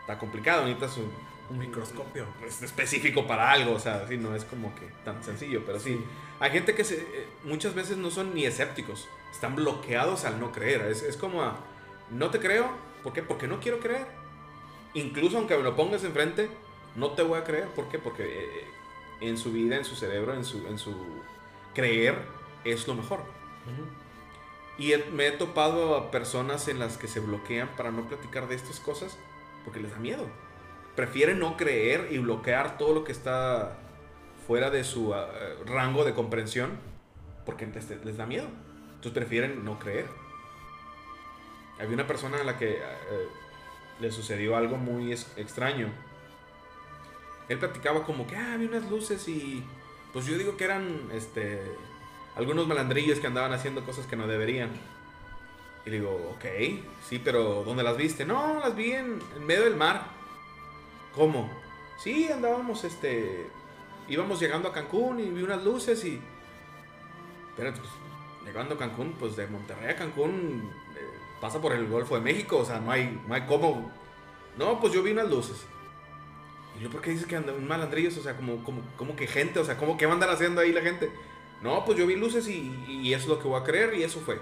[0.00, 1.12] está complicado, necesitas un,
[1.50, 2.26] Un microscopio.
[2.40, 6.02] pues, específico para algo, o sea, sí, no es como que tan sencillo, pero sí.
[6.40, 10.50] Hay gente que se, eh, muchas veces no son ni escépticos, están bloqueados al no
[10.52, 10.82] creer.
[10.82, 11.56] Es, es como, a,
[12.10, 12.70] no te creo,
[13.02, 13.22] ¿por qué?
[13.22, 14.06] Porque no quiero creer.
[14.94, 16.48] Incluso aunque me lo pongas enfrente,
[16.96, 17.66] no te voy a creer.
[17.68, 17.98] ¿Por qué?
[17.98, 18.64] Porque eh,
[19.20, 20.94] en su vida, en su cerebro, en su, en su
[21.74, 22.16] creer,
[22.64, 23.20] es lo mejor.
[24.78, 28.48] Y he- me he topado a personas en las que se bloquean para no platicar
[28.48, 29.16] de estas cosas
[29.64, 30.26] porque les da miedo.
[30.96, 33.78] Prefieren no creer y bloquear todo lo que está
[34.46, 35.28] fuera de su ah,
[35.66, 36.70] rango de comprensión
[37.44, 38.46] porque les, da miedo.
[38.94, 40.06] Entonces prefieren no creer.
[41.78, 42.80] Había una persona a la que eh,
[44.00, 45.88] le sucedió algo muy extraño.
[47.48, 49.64] Él platicaba como que ah, había unas luces y
[50.12, 51.62] pues yo digo que eran este
[52.36, 54.70] algunos malandrillos que andaban haciendo cosas que no deberían.
[55.84, 56.44] Y digo, ok,
[57.08, 58.24] sí, pero ¿dónde las viste?
[58.24, 60.06] No, las vi en medio del mar.
[61.14, 61.50] ¿Cómo?
[61.98, 63.46] Sí, andábamos, este,
[64.08, 66.20] íbamos llegando a Cancún y vi unas luces y...
[67.56, 67.88] Pero pues,
[68.44, 71.06] llegando a Cancún, pues de Monterrey a Cancún eh,
[71.40, 73.90] pasa por el Golfo de México, o sea, no hay, no hay cómo...
[74.56, 75.64] No, pues yo vi unas luces.
[76.78, 78.16] ¿Y yo por qué dices que andan malandrillos?
[78.16, 80.60] O sea, como, como, como que gente, o sea, ¿cómo que va a andar haciendo
[80.60, 81.10] ahí la gente?
[81.62, 84.02] No, pues yo vi luces y, y eso es lo que voy a creer y
[84.02, 84.38] eso fue.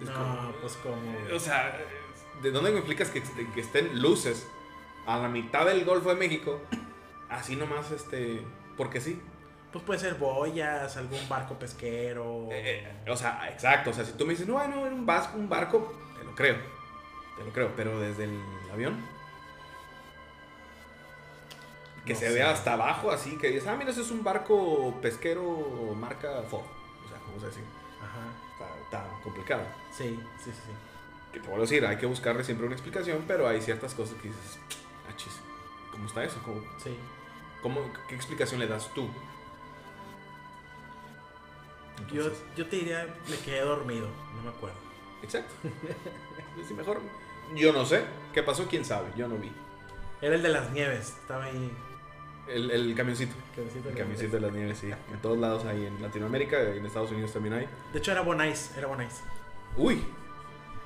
[0.00, 0.96] Es No, como- pues como.
[1.34, 1.78] o sea,
[2.42, 4.46] ¿de dónde me explicas que, que estén luces
[5.06, 6.60] a la mitad del Golfo de México?
[7.28, 8.42] Así nomás, este,
[8.76, 9.20] porque sí.
[9.72, 12.48] Pues puede ser boyas, algún barco pesquero.
[12.52, 13.90] Eh, o sea, exacto.
[13.90, 16.34] O sea, si tú me dices, no, no, era un barco, un barco, te lo
[16.34, 16.56] creo.
[17.36, 18.40] Te lo creo, pero desde el
[18.72, 18.96] avión.
[22.04, 22.34] Que No se sé.
[22.34, 26.62] vea hasta abajo, así, que dices, ah, mira, ese es un barco pesquero marca Ford.
[27.04, 27.64] O sea, vamos a decir,
[28.02, 28.20] Ajá.
[28.52, 29.62] está, está complicado.
[29.90, 30.52] Sí, sí, sí.
[30.52, 30.72] sí.
[31.32, 34.14] Que te vuelvo a decir, hay que buscarle siempre una explicación, pero hay ciertas cosas
[34.20, 34.58] que dices,
[35.08, 35.38] ah, chis,
[35.90, 36.38] ¿cómo está eso?
[36.44, 36.96] ¿Cómo, Sí.
[37.62, 39.08] cómo- qué explicación le das tú?
[42.12, 44.76] Yo, Entonces, yo te diría, me quedé dormido, no me acuerdo.
[45.22, 45.52] Exacto.
[46.68, 47.00] Sí, mejor,
[47.56, 48.04] yo no sé.
[48.32, 48.66] ¿Qué pasó?
[48.68, 49.08] ¿Quién sabe?
[49.16, 49.50] Yo no vi.
[50.22, 51.70] Era el de las nieves, estaba ahí.
[52.46, 53.34] El, el camioncito.
[53.56, 54.32] El de camioncito nieves.
[54.32, 54.90] de las nieves, sí.
[55.12, 57.68] En todos lados hay, en Latinoamérica, en Estados Unidos también hay.
[57.92, 59.22] De hecho era Bonais, era Bonais.
[59.76, 60.02] Uy,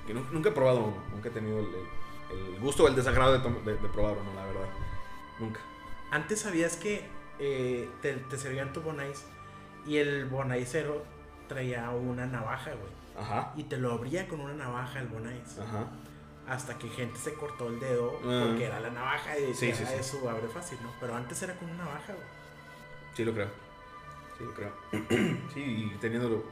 [0.07, 0.97] que nu- nunca he probado uno.
[1.14, 1.89] Nunca he tenido el, el-
[2.31, 3.39] el gusto o el desagrado de,
[3.72, 4.68] de, de probar uno, la verdad.
[5.39, 5.61] Nunca.
[6.11, 7.07] Antes sabías que
[7.39, 9.24] eh, te, te servían tu Bonais
[9.87, 11.05] y el Bonaisero
[11.49, 12.93] traía una navaja, güey.
[13.18, 13.53] Ajá.
[13.57, 15.59] Y te lo abría con una navaja el Bonais.
[15.59, 15.87] Ajá.
[16.49, 18.45] Hasta que gente se cortó el dedo Ah.
[18.47, 19.95] porque era la navaja y Sí, ya sí, sí.
[19.99, 20.91] eso abre fácil, ¿no?
[21.01, 22.26] Pero antes era con una navaja, güey.
[23.14, 23.49] Sí, lo creo.
[24.39, 24.72] Sí, lo creo.
[25.55, 25.61] sí,
[25.95, 26.45] y teniendo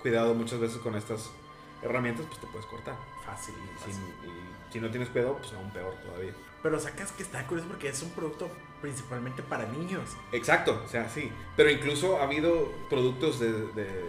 [0.00, 1.30] cuidado muchas veces con estas
[1.82, 2.94] herramientas, pues te puedes cortar.
[3.26, 3.94] Fácil, Y fácil.
[3.94, 4.32] si, y
[4.72, 6.32] si no tienes cuidado, pues aún peor todavía.
[6.62, 8.48] Pero sacas que está curioso porque es un producto
[8.80, 10.10] principalmente para niños.
[10.32, 11.30] Exacto, o sea, sí.
[11.56, 14.04] Pero incluso ha habido productos de, de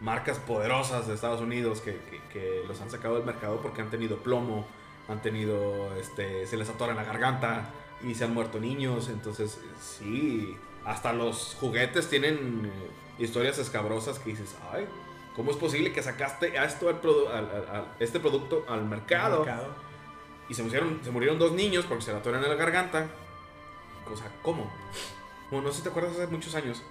[0.00, 3.90] marcas poderosas de Estados Unidos que, que- que los han sacado del mercado porque han
[3.90, 4.64] tenido plomo,
[5.08, 7.70] han tenido, este, se les atora en la garganta
[8.02, 9.08] y se han muerto niños.
[9.08, 14.86] Entonces, sí, hasta los juguetes tienen eh, historias escabrosas que dices, ay,
[15.34, 18.84] ¿cómo es posible que sacaste a esto al produ- al- al- al- este producto al
[18.84, 19.44] mercado?
[19.44, 19.87] Mercado.
[20.48, 23.06] Y se murieron, se murieron dos niños porque se la atoran en la garganta.
[24.10, 24.70] O sea, ¿cómo?
[25.50, 26.82] Bueno, no sé si te acuerdas hace muchos años.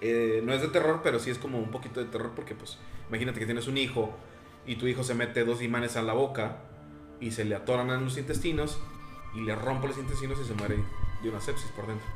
[0.00, 2.78] Eh, no es de terror, pero sí es como un poquito de terror porque, pues,
[3.08, 4.12] imagínate que tienes un hijo
[4.66, 6.58] y tu hijo se mete dos imanes a la boca
[7.20, 8.78] y se le atoran en los intestinos
[9.34, 10.78] y le rompe los intestinos y se muere
[11.22, 12.06] de una sepsis por dentro.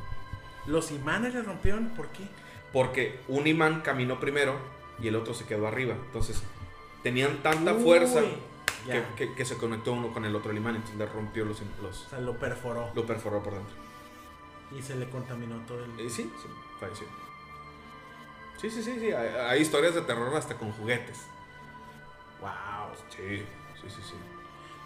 [0.67, 2.25] Los imanes le rompieron, ¿por qué?
[2.73, 4.57] Porque un imán caminó primero
[5.01, 5.95] y el otro se quedó arriba.
[5.95, 6.43] Entonces,
[7.03, 8.21] tenían tanta fuerza
[8.85, 9.15] que, ya.
[9.15, 12.11] que- que se conectó uno con el otro imán, entonces le rompió los, los, O
[12.11, 13.75] sea, lo perforó lo perforó por dentro.
[14.77, 16.01] y se le contaminó todo el...
[16.01, 16.49] Y sí, sí,
[16.81, 17.07] falleció.
[18.59, 19.13] Sí, sí, sí, sí.
[19.13, 21.27] Hay, hay historias de terror hasta con juguetes.
[22.41, 22.95] Wow.
[23.09, 23.45] Sí,
[23.81, 24.15] sí, sí, sí.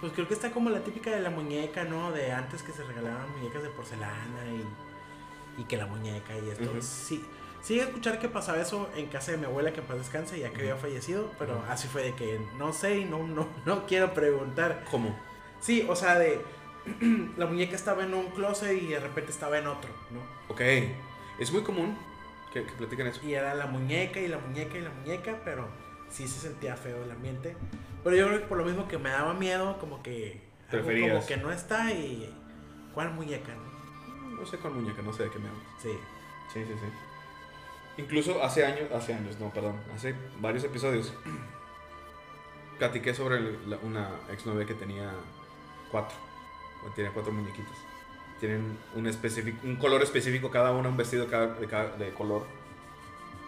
[0.01, 2.11] Pues creo que está como la típica de la muñeca, ¿no?
[2.13, 6.71] De antes que se regalaban muñecas de porcelana y, y que la muñeca y esto.
[6.83, 7.25] Sí,
[7.63, 10.51] sí, escuchar que pasaba eso en casa de mi abuela que en paz descanse, ya
[10.51, 14.13] que había fallecido, pero así fue de que no sé y no, no, no quiero
[14.15, 14.85] preguntar.
[14.91, 15.17] ¿Cómo?
[15.61, 16.41] Sí, o sea, de
[17.37, 20.21] la muñeca estaba en un closet y de repente estaba en otro, ¿no?
[20.53, 20.61] Ok.
[21.39, 21.97] Es muy común
[22.53, 23.21] que, que platiquen eso.
[23.25, 25.69] Y era la muñeca y la muñeca y la muñeca, pero
[26.11, 27.57] sí se sentía feo el ambiente.
[28.05, 30.41] Pero yo creo que por lo mismo que me daba miedo, como que
[30.71, 31.15] algo Preferías.
[31.15, 32.35] como que no está y
[32.95, 33.53] ¿cuál muñeca?
[33.55, 34.37] no?
[34.41, 35.63] No sé con muñeca, no sé de qué me hablas.
[35.81, 35.91] Sí.
[36.53, 36.87] Sí, sí, sí.
[37.99, 41.13] Incluso hace años, hace años, no, perdón, hace varios episodios,
[42.79, 45.13] platiqué sobre la- una exnovia que tenía
[45.91, 46.17] cuatro,
[46.87, 47.77] o tenía cuatro muñequitas.
[48.41, 52.47] Tienen un, específico, un color específico cada una, un vestido cada- de, cada- de color.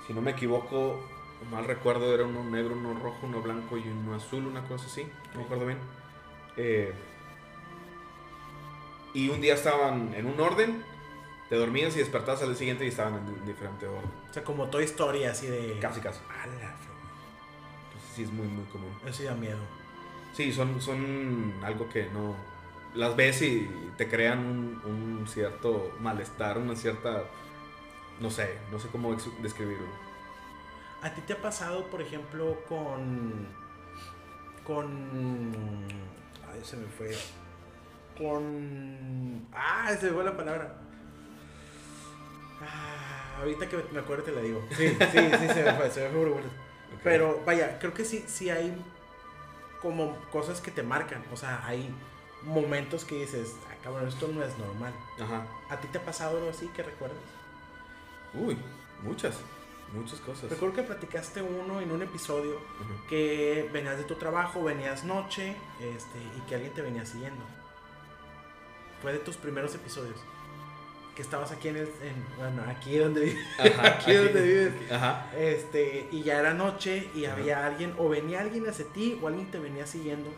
[0.06, 1.00] Si no me equivoco,
[1.50, 5.06] mal recuerdo, era uno negro, uno rojo, uno blanco y uno azul, una cosa así,
[5.32, 5.78] no me acuerdo bien.
[6.58, 6.92] Eh,
[9.14, 10.84] y un día estaban en un orden,
[11.54, 14.10] te dormías y despertabas al día siguiente y estaban en diferente orden.
[14.28, 15.78] O sea, como Toy Story, así de...
[15.78, 16.18] Casi, casi.
[16.28, 18.92] A la Entonces sí es muy, muy común.
[19.04, 19.60] Eso sí da miedo.
[20.32, 22.34] Sí, son, son algo que no...
[22.94, 27.22] Las ves y te crean un, un cierto malestar, una cierta...
[28.18, 29.86] No sé, no sé cómo describirlo.
[31.02, 33.46] ¿A ti te ha pasado, por ejemplo, con...
[34.66, 35.86] Con...
[36.52, 37.14] Ay, se me fue.
[38.18, 39.46] Con...
[39.52, 40.83] Ah, se me fue la palabra.
[42.66, 44.66] Ah, ahorita que me acuerdo te la digo.
[44.70, 46.42] Sí, sí, sí, se me fue, se me fue.
[47.02, 48.74] Pero vaya, creo que sí, sí hay
[49.82, 51.24] como cosas que te marcan.
[51.32, 51.94] O sea, hay
[52.42, 54.94] momentos que dices, ah, cabrón, esto no es normal.
[55.20, 55.46] Ajá.
[55.68, 57.18] ¿A ti te ha pasado algo así que recuerdas?
[58.32, 58.56] Uy,
[59.02, 59.36] muchas.
[59.92, 60.50] Muchas cosas.
[60.50, 62.58] Recuerdo que platicaste uno en un episodio
[63.08, 67.44] que venías de tu trabajo, venías noche, este, y que alguien te venía siguiendo.
[69.02, 70.18] Fue de tus primeros episodios.
[71.14, 74.72] Que estabas aquí en el, en- bueno, aquí donde vives, Ajá, aquí donde vives.
[74.92, 75.30] Ajá.
[75.36, 77.34] este, y ya era noche y Ajá.
[77.36, 80.28] había alguien, o venía alguien hacia ti, o alguien te venía siguiendo,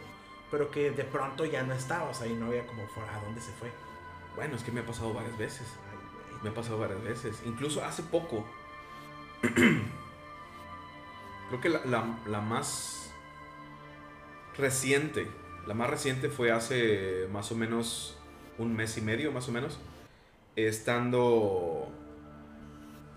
[0.50, 3.70] pero que de pronto ya no estabas ahí, no había como ¿a dónde se fue?
[4.34, 5.66] Bueno, es que me ha pasado varias veces.
[5.90, 5.96] Ay.
[6.42, 7.40] Me ha pasado varias veces.
[7.46, 8.44] Incluso hace poco.
[11.48, 13.10] Creo que la, la- la más
[14.58, 15.26] reciente.
[15.66, 18.18] La más reciente fue hace más o menos
[18.58, 19.78] un mes y medio, más o menos.
[20.56, 21.88] Estando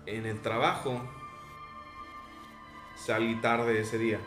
[0.06, 1.00] en el trabajo,
[2.96, 4.20] salí tarde ese día.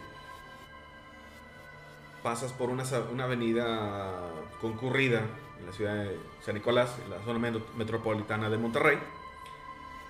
[2.24, 5.22] Pasas por una, una avenida concurrida
[5.60, 8.98] en la ciudad de San Nicolás, en la zona metro- metropolitana de Monterrey.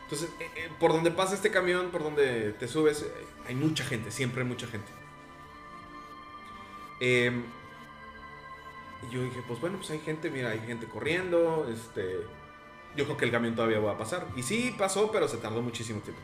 [0.04, 3.12] Entonces, eh, eh, por donde pasa este camión, por donde te subes, eh,
[3.48, 4.92] hay mucha gente, siempre hay mucha gente.
[7.00, 7.44] Em,
[9.10, 12.20] y yo dije, pues bueno, pues hay gente, mira, hay gente corriendo, este,
[12.96, 14.28] yo creo que el camión todavía va a pasar.
[14.36, 16.22] Y sí pasó, pero se tardó muchísimo tiempo.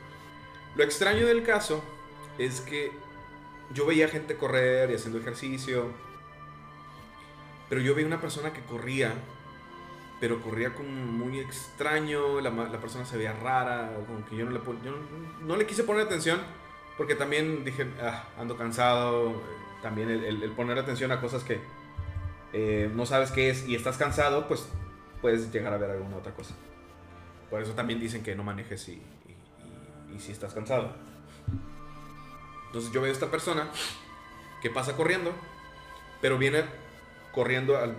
[0.75, 1.83] Lo extraño del caso
[2.37, 2.91] es que
[3.73, 5.87] yo veía gente correr y haciendo ejercicio,
[7.67, 9.13] pero yo veía una persona que corría,
[10.19, 14.51] pero corría como muy extraño, la, la persona se veía rara, como que yo no
[14.51, 14.95] le, yo
[15.41, 16.39] no, le quise poner atención,
[16.97, 19.41] porque también dije, "Ah, ando cansado,
[19.81, 21.61] también el poner atención a cosas que
[22.51, 24.67] eh, no sabes qué es y estás cansado, pues
[25.21, 26.53] puedes llegar a ver alguna otra cosa.
[27.49, 29.01] Por eso también dicen que no manejes y,
[30.13, 30.91] y- si estás cansado.
[32.67, 33.69] Entonces yo veo a esta persona
[34.61, 35.31] que pasa corriendo,
[36.21, 36.63] pero viene
[37.33, 37.95] corriendo al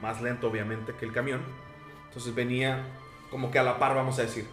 [0.00, 1.42] más lento obviamente que el camión.
[2.08, 2.86] Entonces venía
[3.30, 4.46] como que a la par, vamos a decir.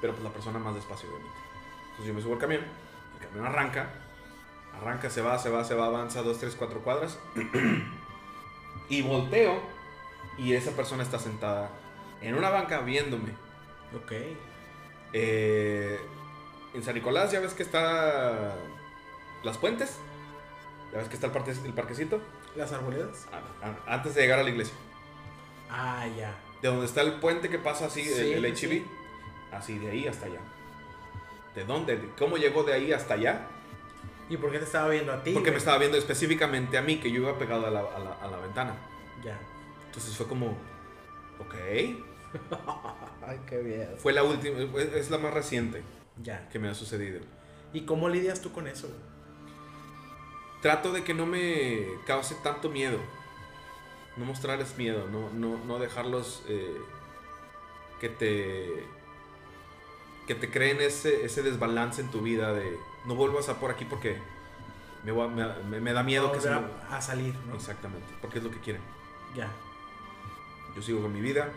[0.00, 1.38] Pero pues la persona más despacio obviamente.
[1.90, 2.62] Entonces yo me subo al camión,
[3.20, 3.90] el camión arranca,
[4.80, 7.18] arranca, se va, se va, se va, avanza 2, 3, 4 cuadras.
[8.88, 9.60] y volteo
[10.38, 11.70] y esa persona está sentada
[12.20, 13.30] en una banca viéndome.
[13.96, 14.12] Ok.
[15.12, 16.00] Eh,
[16.74, 18.54] en San Nicolás ya ves que está
[19.42, 19.98] las puentes.
[20.92, 22.20] Ya ves que está el, parte- el parquecito.
[22.56, 23.26] ¿Las arboledas?
[23.32, 24.74] A- a- Antes de llegar a la iglesia.
[25.70, 26.34] Ah, ya.
[26.60, 28.86] De donde está el puente que pasa así, Sí, el, el sí.
[29.50, 30.40] Así, de ahí hasta allá.
[31.54, 31.96] ¿De dónde?
[31.96, 33.46] ¿De ¿Cómo llegó de ahí hasta allá?
[34.30, 35.32] ¿Y por qué te estaba viendo a ti?
[35.32, 38.14] Porque me estaba viendo específicamente a mí, que yo iba pegado a la, a la-
[38.22, 38.74] a la ventana.
[39.22, 39.38] Ya.
[39.92, 40.46] Entonces fue como,
[41.38, 41.54] ok.
[43.26, 43.90] Ay, qué bien.
[43.98, 45.82] Fue la última, es la más reciente
[46.22, 46.48] Ya.
[46.48, 47.20] que me ha sucedido.
[47.74, 48.88] ¿Y cómo lidias tú con eso?
[50.62, 52.98] Trato de que no me cause tanto miedo.
[54.16, 56.76] No mostrarles miedo, no, no, no dejarlos eh,
[58.00, 58.86] que te
[60.26, 63.84] que te creen ese, ese desbalance en tu vida de no vuelvas a por aquí
[63.84, 64.16] porque
[65.04, 67.54] me, me, me- me da miedo No que se me- a salir, ¿no?
[67.56, 68.82] Exactamente, porque es lo que quieren.
[69.34, 69.48] Ya.
[70.74, 71.50] Yo sigo con mi vida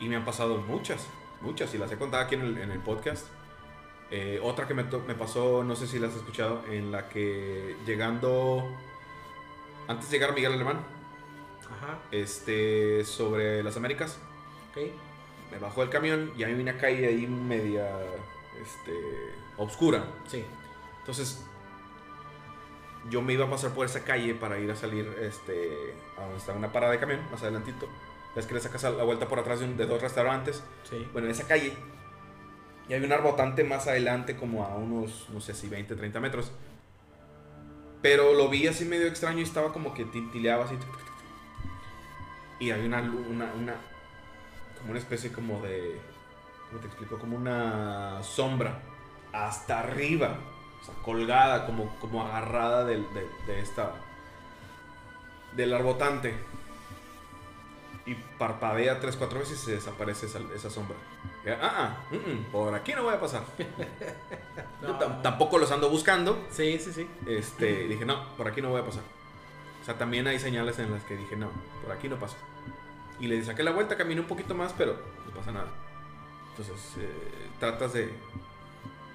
[0.00, 1.06] y me han pasado muchas,
[1.40, 3.26] muchas, y las he contado aquí en el, en el podcast.
[4.10, 7.76] Eh, otra que me, me pasó, no sé si la has escuchado, en la que
[7.86, 8.66] llegando,
[9.86, 10.80] antes de llegar a Miguel Alemán,
[11.70, 11.98] Ajá.
[12.10, 14.18] este, sobre las Américas,
[15.50, 17.88] me bajó el camión y hay una calle ahí media,
[18.62, 20.04] este, obscura.
[20.26, 20.44] Sí.
[21.00, 21.44] Entonces,
[23.10, 26.36] yo me iba a pasar por esa calle para ir a salir este, a donde
[26.38, 27.88] está una parada de camión, más adelantito.
[28.38, 30.62] Es que le sacas a la vuelta por atrás de, un- de dos restaurantes.
[30.88, 31.06] Sí.
[31.12, 31.72] Bueno, en esa calle.
[32.88, 36.52] Y hay un arbotante más adelante, como a unos, no sé si 20, 30 metros.
[38.00, 40.76] Pero lo vi así medio extraño y estaba como que tintileaba así.
[42.60, 43.74] Y hay una, una, una,
[44.78, 46.00] como una especie como de,
[46.68, 47.18] ¿cómo te explico?
[47.18, 48.80] Como una sombra
[49.32, 50.38] hasta arriba,
[50.80, 52.96] o sea, colgada, como, como agarrada de,
[53.46, 53.92] de esta,
[55.54, 56.34] del arbotante.
[58.08, 60.96] Y parpadea tres, cuatro veces y se desaparece esa, esa sombra.
[61.44, 63.42] Y, ah, ah, mm, mm, por aquí no voy a pasar.
[64.82, 64.98] Yo No.
[64.98, 66.46] tam- tampoco los ando buscando.
[66.50, 67.06] Sí, sí, sí.
[67.26, 69.02] Este, dije, no, por aquí no voy a pasar.
[69.82, 71.50] O sea, también hay señales en las que dije, no,
[71.82, 72.36] por aquí no paso.
[73.20, 74.96] Y le saqué la vuelta, caminé un poquito más, pero
[75.26, 75.68] no pasa nada.
[76.50, 78.12] Entonces, eh, tratas de,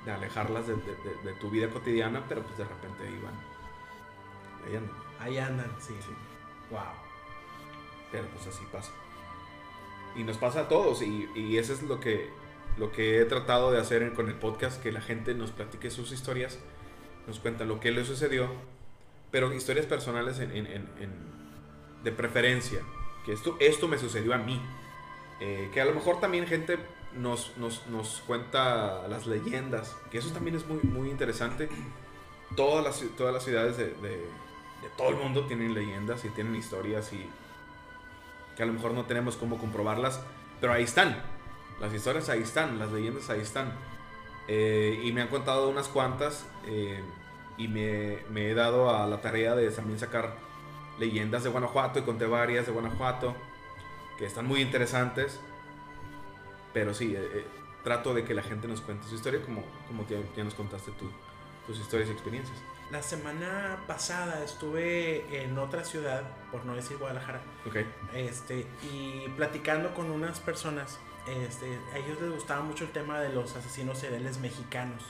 [0.06, 3.34] de alejarlas de, de- de- de tu vida cotidiana, pero pues de repente ahí van.
[4.68, 4.96] Ahí andan.
[5.20, 5.96] Ahí andan, sí.
[6.00, 6.14] Sí.
[6.70, 6.80] Wow.
[8.14, 8.92] Pero pues así pasa.
[10.16, 11.02] Y nos pasa a todos.
[11.02, 12.30] Y, y eso es lo que,
[12.78, 16.12] lo que he tratado de hacer con el podcast, que la gente nos platique sus
[16.14, 16.60] historias,
[17.28, 18.48] nos cuenta lo que le sucedió,
[19.32, 21.34] pero historias personales en, en- en-
[22.04, 22.80] de preferencia.
[23.26, 24.62] Que esto, esto me sucedió a mí.
[25.42, 26.78] Eh, que a lo mejor también gente
[27.18, 31.68] nos, nos, nos cuenta las leyendas, que eso también es muy, muy interesante.
[32.56, 34.28] Todas las, todas las ciudades de, de-
[34.84, 37.26] de todo el mundo tienen leyendas y tienen historias y
[38.56, 40.22] que a lo mejor no tenemos cómo comprobarlas,
[40.60, 41.22] pero ahí están.
[41.80, 43.74] Las historias ahí están, las leyendas ahí están.
[44.48, 47.02] Eh, y me han contado unas cuantas eh,
[47.58, 50.36] y me, he dado a la tarea de también sacar
[51.00, 53.36] leyendas de Guanajuato y conté varias de Guanajuato
[54.18, 55.40] que están muy interesantes.
[56.74, 57.46] Pero sí, eh,
[57.84, 60.92] trato de que la gente nos cuente su historia como, como ya, ya nos contaste
[60.92, 61.10] tú,
[61.68, 62.58] tus historias y experiencias.
[62.92, 66.22] La semana pasada estuve en otra ciudad,
[66.52, 67.78] por no decir Guadalajara, Ok,
[68.14, 73.30] este, y platicando con unas personas este, a ellos les gustaba mucho el tema de
[73.30, 75.04] los asesinos seriales mexicanos.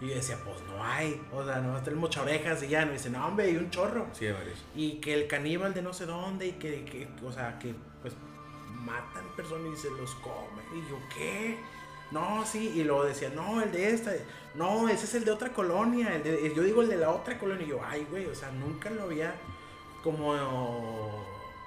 [0.00, 1.22] Y yo decía, pues no hay.
[1.32, 2.84] O sea, no el mocha orejas y ya.
[2.84, 4.06] No dice, no, hombre, hay un chorro.
[4.12, 4.64] Sí, hay varios.
[4.74, 8.14] Y que el caníbal de no sé dónde y que, que o sea, que pues
[8.84, 10.62] matan personas y se los come.
[10.74, 11.58] Y yo, ¿qué?
[12.10, 12.72] No, sí.
[12.74, 14.12] Y luego decía, no, el de esta.
[14.54, 16.14] No, ese es el de otra colonia.
[16.14, 17.66] El de, yo digo el de la otra colonia.
[17.66, 19.34] Y yo, ay, güey, o sea, nunca lo había
[20.02, 20.34] como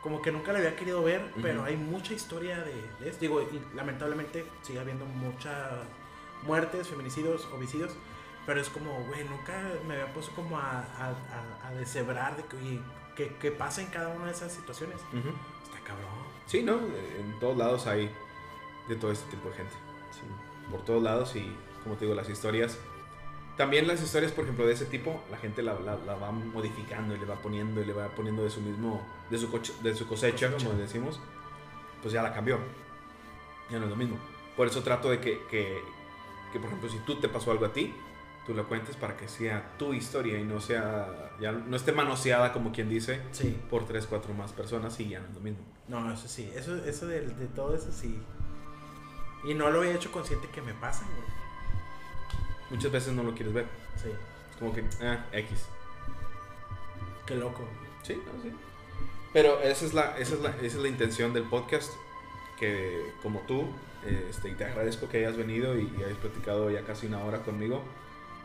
[0.01, 3.19] como que nunca lo había querido ver, pero hay mucha historia de, de esto.
[3.19, 5.71] Digo, y lamentablemente sigue habiendo muchas
[6.43, 7.91] muertes, feminicidios, homicidios,
[8.45, 12.57] pero es como, güey, nunca me había puesto como a, a, a, deshebrar de que,
[12.57, 12.79] oye,
[13.39, 14.95] ¿qué, pasa en cada una de esas situaciones?
[14.95, 16.09] Está cabrón.
[16.45, 16.77] Sí, ¿no?
[16.77, 18.09] En todos lados hay
[18.87, 19.88] de todo este tipo de gente.
[20.11, 20.21] Sí.
[20.71, 21.51] Por todos lados y,
[21.83, 22.77] como te digo, las historias
[23.59, 27.19] también las historias, por ejemplo, de ese tipo, la gente la, la, va modificando y
[27.19, 29.49] le va poniendo y le va poniendo de su mismo, de su,
[29.83, 31.19] de su cosecha, como decimos,
[32.01, 32.57] pues ya la cambió.
[33.69, 34.17] Ya no es lo mismo.
[34.55, 35.83] Por eso trato de que, que,
[36.53, 37.93] que, por ejemplo, si tú te pasó algo a ti,
[38.47, 42.53] tú lo cuentes para que sea tu historia y no sea, ya no esté manoseada
[42.53, 43.59] como quien dice, sí.
[43.69, 45.65] por tres, cuatro más personas y ya no es lo mismo.
[45.89, 48.21] No, eso sí, eso, eso de, de todo eso sí.
[49.43, 51.39] Y no lo he hecho consciente que me pasa, güey
[52.69, 53.65] muchas veces no lo quieres ver.
[54.01, 54.09] Sí.
[54.57, 55.65] Como que, ah, X.
[57.25, 57.63] Qué loco.
[58.03, 58.51] Sí, no, sí.
[59.33, 61.93] Pero esa es la, esa es la, esa es la intención del podcast.
[62.59, 63.67] Que como tú,
[64.05, 67.83] este, te agradezco que hayas venido y, hayas platicado ya casi una hora conmigo.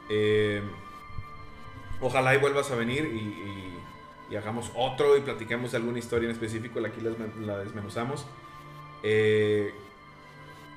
[0.09, 0.63] Eh,
[2.01, 3.81] ojalá y vuelvas a venir y,
[4.31, 6.81] y, hagamos otro y platiquemos alguna historia en específico.
[6.85, 7.13] Aquí la,
[7.47, 8.27] la desmenuzamos.
[9.03, 9.73] Eh,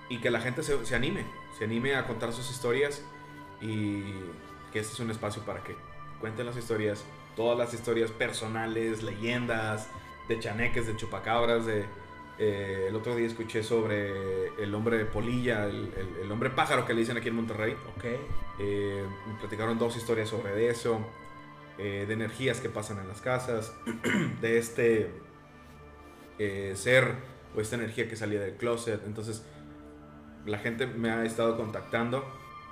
[0.10, 1.26] y que la gente se, se anime,
[1.58, 3.02] se anime a contar sus historias
[3.62, 4.04] y
[4.72, 5.76] que este es un espacio para que
[6.20, 7.04] cuenten las historias,
[7.36, 9.90] todas las historias personales, leyendas,
[10.28, 11.86] de chaneques, de chupacabras, de...
[12.40, 15.92] Eh, el otro día escuché sobre el hombre de polilla, el,
[16.22, 17.76] el, hombre pájaro que le dicen aquí en Monterrey.
[17.96, 18.06] Ok.
[18.60, 21.00] Eh, me platicaron dos historias sobre eso,
[21.80, 23.74] eh, de energías que pasan en las casas,
[24.42, 25.12] de este
[26.76, 27.16] ser
[27.56, 29.02] o esta energía que salía del closet.
[29.08, 29.44] Entonces,
[30.48, 32.26] la gente me ha estado contactando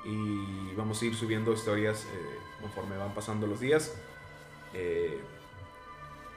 [0.03, 3.93] y vamos a ir subiendo historias eh, conforme van pasando los días.
[4.73, 5.19] Eh,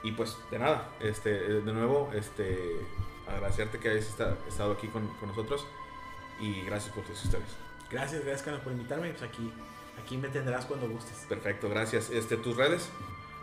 [0.03, 2.76] y pues de nada, este, de nuevo, este,
[3.26, 4.07] agradecerte que hayas
[4.49, 5.66] estado aquí con, con, nosotros
[6.41, 7.51] y gracias por tus historias.
[7.91, 9.11] Gracias, gracias Carlos por invitarme.
[9.11, 9.53] Pues aquí,
[10.03, 11.24] aquí me tendrás cuando gustes.
[11.28, 12.11] Perfecto, gracias.
[12.11, 12.91] Este, ¿Tus redes?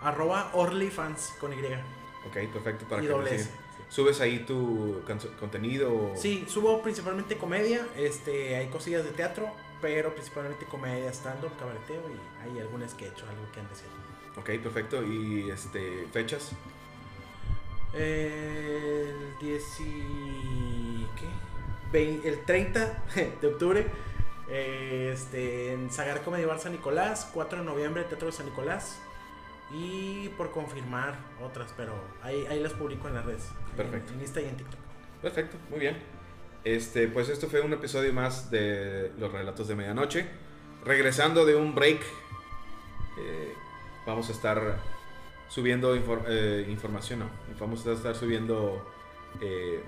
[0.02, 1.58] Arroba OrlyFans con Y.
[1.58, 2.86] Ok, perfecto.
[2.86, 5.02] Para y que ¿Subes ahí tu
[5.40, 6.12] contenido?
[6.16, 9.50] Sí, subo principalmente comedia, este, hay cosillas de teatro,
[9.82, 13.96] pero principalmente comedia, stand-up, cabareteo y hay algún sketch o algo que ande haciendo.
[14.38, 15.04] Ok, perfecto.
[15.04, 16.52] ¿Y este, fechas?
[17.94, 19.64] El 10
[21.92, 22.20] ¿qué?
[22.26, 23.04] el 30
[23.42, 23.86] de octubre
[24.50, 29.00] este, en Sagar Comedy Bar San Nicolás, 4 de noviembre Teatro de San Nicolás
[29.72, 33.50] y por confirmar otras, pero ahí, ahí las publico en las redes.
[33.76, 34.14] Perfecto.
[34.14, 34.80] En, en Insta y en TikTok.
[35.22, 35.98] Perfecto, muy bien.
[36.64, 40.28] Este, pues esto fue un episodio más de Los Relatos de Medianoche.
[40.84, 42.02] Regresando de un break,
[43.20, 43.54] eh,
[44.06, 44.80] vamos a estar
[45.48, 45.96] subiendo
[46.28, 48.86] eh, información, no, vamos a estar subiendo
[49.42, 49.84] eh,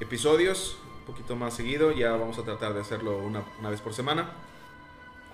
[0.00, 1.92] episodios un poquito más seguido.
[1.92, 4.32] Ya vamos a tratar de hacerlo una, una vez por semana.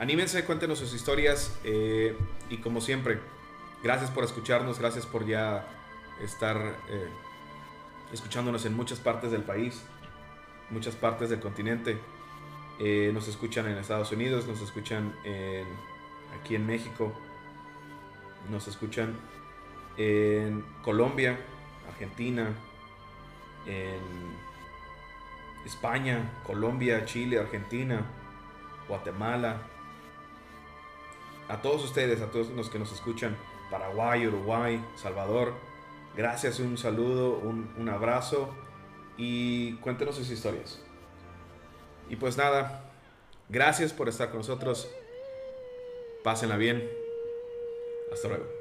[0.01, 3.21] Anímense, cuéntenos sus historias y como siempre,
[3.83, 5.69] gracias por escucharnos, gracias por ya
[6.23, 6.75] estar
[8.11, 9.83] escuchándonos en muchas partes del país,
[10.71, 11.99] muchas partes del continente.
[12.79, 15.15] Eh, nos escuchan en Estados Unidos, nos escuchan
[16.41, 17.13] aquí en México,
[18.51, 19.15] nos escuchan
[19.99, 21.39] en Colombia,
[21.87, 22.55] Argentina,
[23.67, 24.01] en
[25.67, 28.03] España, Colombia, Chile, Argentina,
[28.89, 29.67] Guatemala.
[31.51, 33.37] A todos ustedes, a todos los que nos escuchan,
[33.71, 35.55] Paraguay, Uruguay, Salvador,
[36.17, 38.49] Gracias, un saludo, un, abrazo
[39.17, 40.81] y cuéntenos sus historias.
[42.09, 42.91] Y pues nada,
[43.49, 44.91] gracias por estar con nosotros.
[46.25, 46.91] Pásenla bien.
[48.13, 48.60] Hasta luego.